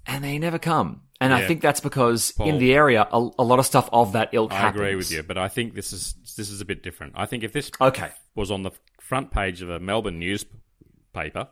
and 0.05 0.23
they 0.23 0.39
never 0.39 0.57
come. 0.57 1.01
And 1.19 1.33
I 1.33 1.45
think 1.47 1.61
that's 1.61 1.79
because 1.79 2.33
in 2.39 2.59
the 2.59 2.73
area, 2.73 3.07
a, 3.11 3.17
a 3.39 3.43
lot 3.43 3.57
of 3.59 3.65
stuff 3.65 3.89
of 3.91 4.13
that 4.13 4.29
ilk 4.33 4.51
I 4.53 4.55
happens. 4.57 4.79
agree 4.81 4.95
with 4.95 5.11
you, 5.11 5.23
but 5.23 5.37
I 5.37 5.47
think 5.47 5.73
this 5.73 5.91
is 5.91 6.13
this 6.37 6.49
is 6.51 6.61
a 6.61 6.65
bit 6.65 6.83
different. 6.83 7.13
I 7.15 7.25
think 7.25 7.43
if 7.43 7.53
this 7.53 7.71
Okay. 7.81 8.11
was 8.35 8.51
on 8.51 8.61
the 8.63 8.71
front 9.01 9.31
page 9.31 9.61
of 9.63 9.69
a 9.69 9.79
Melbourne 9.79 10.19
newspaper, 10.19 11.47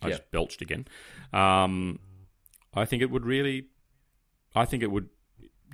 I 0.00 0.06
Yeah. 0.08 0.10
just 0.16 0.30
belched 0.30 0.62
again. 0.62 0.86
Um, 1.32 1.98
I 2.72 2.84
think 2.84 3.02
it 3.02 3.10
would 3.10 3.26
really, 3.26 3.66
I 4.54 4.64
think 4.64 4.82
it 4.84 4.92
would 4.92 5.08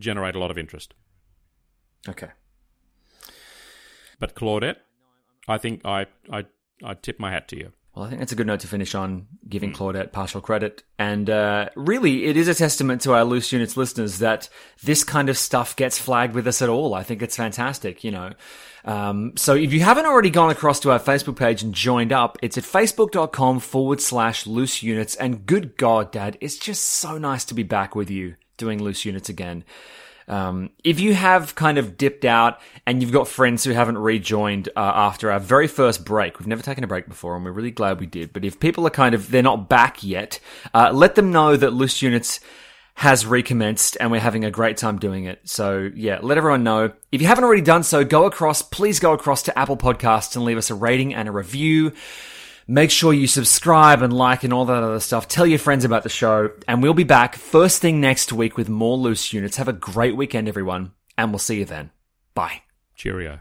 generate 0.01 0.35
a 0.35 0.38
lot 0.38 0.51
of 0.51 0.57
interest. 0.57 0.94
Okay. 2.09 2.31
But 4.18 4.35
Claudette, 4.35 4.77
I 5.46 5.59
think 5.59 5.85
I 5.85 6.07
I 6.33 6.46
I 6.83 6.94
tip 6.94 7.20
my 7.20 7.31
hat 7.31 7.49
to 7.49 7.57
you. 7.59 7.73
Well, 7.94 8.05
I 8.05 8.09
think 8.09 8.20
that's 8.20 8.31
a 8.31 8.37
good 8.37 8.46
note 8.46 8.61
to 8.61 8.68
finish 8.68 8.94
on, 8.94 9.26
giving 9.48 9.72
Claudette 9.72 10.12
partial 10.12 10.40
credit. 10.40 10.85
And 10.96 11.29
uh, 11.29 11.70
really, 11.74 12.26
it 12.26 12.37
is 12.37 12.46
a 12.46 12.55
testament 12.55 13.03
to 13.03 13.14
our 13.14 13.24
Loose 13.24 13.50
Units 13.50 13.76
listeners 13.76 14.20
that 14.20 14.48
this 14.85 15.03
kind 15.03 15.29
of 15.29 15.37
stuff 15.37 15.74
gets 15.74 15.98
flagged 15.98 16.35
with 16.35 16.46
us 16.46 16.62
at 16.62 16.69
all. 16.69 16.94
I 16.94 17.02
think 17.02 17.21
it's 17.21 17.37
fantastic, 17.37 18.04
you 18.04 18.12
know. 18.12 18.33
Um, 18.85 19.37
so 19.37 19.54
if 19.56 19.73
you 19.73 19.81
haven't 19.81 20.06
already 20.06 20.31
gone 20.31 20.50
across 20.50 20.79
to 20.81 20.92
our 20.92 21.00
Facebook 21.00 21.37
page 21.37 21.64
and 21.64 21.75
joined 21.75 22.12
up, 22.12 22.38
it's 22.42 22.56
at 22.56 22.64
facebook.com 22.64 23.58
forward 23.58 24.00
slash 24.00 24.46
loose 24.46 24.85
units. 24.85 25.17
And 25.17 25.44
good 25.44 25.77
God, 25.77 26.12
Dad, 26.12 26.38
it's 26.40 26.58
just 26.58 26.85
so 26.85 27.19
nice 27.19 27.44
to 27.46 27.54
be 27.54 27.64
back 27.64 27.96
with 27.96 28.08
you 28.08 28.37
doing 28.56 28.81
loose 28.81 29.04
units 29.04 29.29
again. 29.29 29.64
Um, 30.31 30.70
if 30.85 31.00
you 31.00 31.12
have 31.12 31.56
kind 31.56 31.76
of 31.76 31.98
dipped 31.98 32.24
out 32.24 32.60
and 32.87 33.02
you've 33.02 33.10
got 33.10 33.26
friends 33.26 33.64
who 33.64 33.72
haven't 33.72 33.98
rejoined 33.98 34.68
uh, 34.76 34.92
after 34.94 35.33
our 35.33 35.40
very 35.40 35.66
first 35.66 36.04
break, 36.04 36.38
we've 36.38 36.46
never 36.46 36.62
taken 36.62 36.85
a 36.85 36.87
break 36.87 37.08
before 37.08 37.35
and 37.35 37.44
we're 37.44 37.50
really 37.50 37.72
glad 37.72 37.98
we 37.98 38.06
did. 38.06 38.33
But 38.33 38.44
if 38.44 38.60
people 38.60 38.87
are 38.87 38.90
kind 38.90 39.12
of, 39.12 39.33
they're 39.33 39.42
not 39.42 39.68
back 39.68 40.04
yet, 40.04 40.38
uh, 40.72 40.92
let 40.94 41.16
them 41.16 41.33
know 41.33 41.56
that 41.56 41.72
Loose 41.72 42.00
Units 42.00 42.38
has 42.94 43.26
recommenced 43.26 43.96
and 43.98 44.12
we're 44.12 44.20
having 44.20 44.44
a 44.44 44.52
great 44.52 44.76
time 44.76 45.00
doing 45.00 45.24
it. 45.24 45.40
So 45.48 45.90
yeah, 45.96 46.20
let 46.22 46.38
everyone 46.38 46.62
know. 46.62 46.92
If 47.10 47.20
you 47.20 47.26
haven't 47.26 47.42
already 47.42 47.62
done 47.62 47.83
so, 47.83 48.04
go 48.04 48.26
across, 48.26 48.62
please 48.62 49.00
go 49.00 49.12
across 49.12 49.42
to 49.44 49.58
Apple 49.58 49.76
Podcasts 49.76 50.37
and 50.37 50.44
leave 50.44 50.58
us 50.58 50.70
a 50.70 50.76
rating 50.76 51.12
and 51.12 51.28
a 51.28 51.33
review. 51.33 51.92
Make 52.67 52.90
sure 52.90 53.13
you 53.13 53.27
subscribe 53.27 54.02
and 54.02 54.13
like 54.13 54.44
and 54.44 54.52
all 54.52 54.65
that 54.67 54.83
other 54.83 55.00
stuff. 55.00 55.29
Tell 55.29 55.46
your 55.46 55.58
friends 55.58 55.85
about 55.85 56.02
the 56.02 56.08
show. 56.08 56.50
And 56.69 56.83
we'll 56.83 56.94
be 56.94 57.04
back 57.04 57.37
first 57.37 57.81
thing 57.81 58.00
next 58.00 58.33
week 58.33 58.56
with 58.56 58.69
more 58.69 58.96
loose 58.96 59.33
units. 59.33 59.56
Have 59.56 59.69
a 59.69 59.73
great 59.73 60.17
weekend, 60.17 60.48
everyone. 60.48 60.92
And 61.19 61.31
we'll 61.31 61.38
see 61.38 61.58
you 61.58 61.65
then. 61.65 61.90
Bye. 62.35 62.63
Cheerio. 62.94 63.40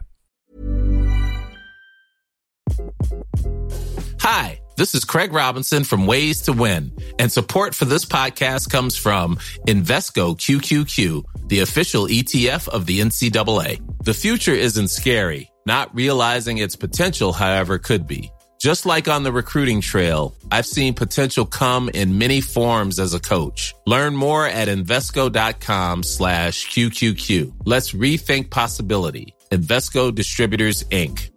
Hi, 4.20 4.60
this 4.76 4.94
is 4.94 5.04
Craig 5.04 5.32
Robinson 5.32 5.84
from 5.84 6.06
Ways 6.06 6.42
to 6.42 6.52
Win, 6.52 6.92
and 7.18 7.32
support 7.32 7.74
for 7.74 7.84
this 7.84 8.04
podcast 8.04 8.70
comes 8.70 8.96
from 8.96 9.36
Invesco 9.66 10.36
QQQ, 10.36 11.48
the 11.48 11.60
official 11.60 12.06
ETF 12.06 12.68
of 12.68 12.86
the 12.86 13.00
NCAA. 13.00 13.80
The 14.04 14.14
future 14.14 14.52
isn't 14.52 14.88
scary. 14.88 15.50
Not 15.66 15.94
realizing 15.94 16.58
its 16.58 16.76
potential, 16.76 17.32
however, 17.32 17.78
could 17.78 18.06
be. 18.06 18.30
Just 18.60 18.84
like 18.84 19.08
on 19.08 19.22
the 19.22 19.32
recruiting 19.32 19.80
trail, 19.80 20.36
I've 20.52 20.66
seen 20.66 20.92
potential 20.92 21.46
come 21.46 21.88
in 21.88 22.18
many 22.18 22.42
forms 22.42 22.98
as 22.98 23.14
a 23.14 23.18
coach. 23.18 23.74
Learn 23.86 24.14
more 24.14 24.46
at 24.46 24.68
Invesco.com 24.68 26.02
slash 26.02 26.66
QQQ. 26.66 27.54
Let's 27.64 27.92
rethink 27.92 28.50
possibility. 28.50 29.34
Invesco 29.50 30.14
Distributors, 30.14 30.84
Inc. 30.84 31.30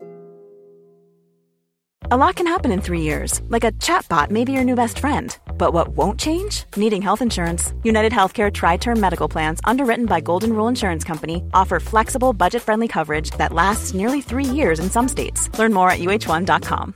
A 2.12 2.18
lot 2.18 2.36
can 2.36 2.46
happen 2.46 2.74
in 2.74 2.82
three 2.82 3.04
years, 3.04 3.42
like 3.48 3.64
a 3.64 3.72
chatbot 3.72 4.30
may 4.30 4.44
be 4.44 4.52
your 4.52 4.66
new 4.66 4.76
best 4.76 5.00
friend. 5.00 5.36
But 5.58 5.72
what 5.72 5.96
won't 5.96 6.20
change? 6.20 6.66
Needing 6.76 7.02
health 7.02 7.22
insurance. 7.22 7.74
United 7.84 8.12
Healthcare 8.12 8.52
TriTerm 8.52 9.00
Medical 9.00 9.30
Plans, 9.30 9.62
underwritten 9.64 10.08
by 10.08 10.20
Golden 10.20 10.52
Rule 10.52 10.68
Insurance 10.68 11.06
Company, 11.06 11.42
offer 11.54 11.80
flexible, 11.80 12.34
budget 12.34 12.62
friendly 12.62 12.90
coverage 12.90 13.32
that 13.38 13.54
lasts 13.54 13.94
nearly 13.94 14.20
three 14.20 14.44
years 14.44 14.80
in 14.82 14.90
some 14.90 15.08
states. 15.08 15.48
Learn 15.58 15.72
more 15.72 15.90
at 15.90 16.00
uh1.com. 16.00 16.96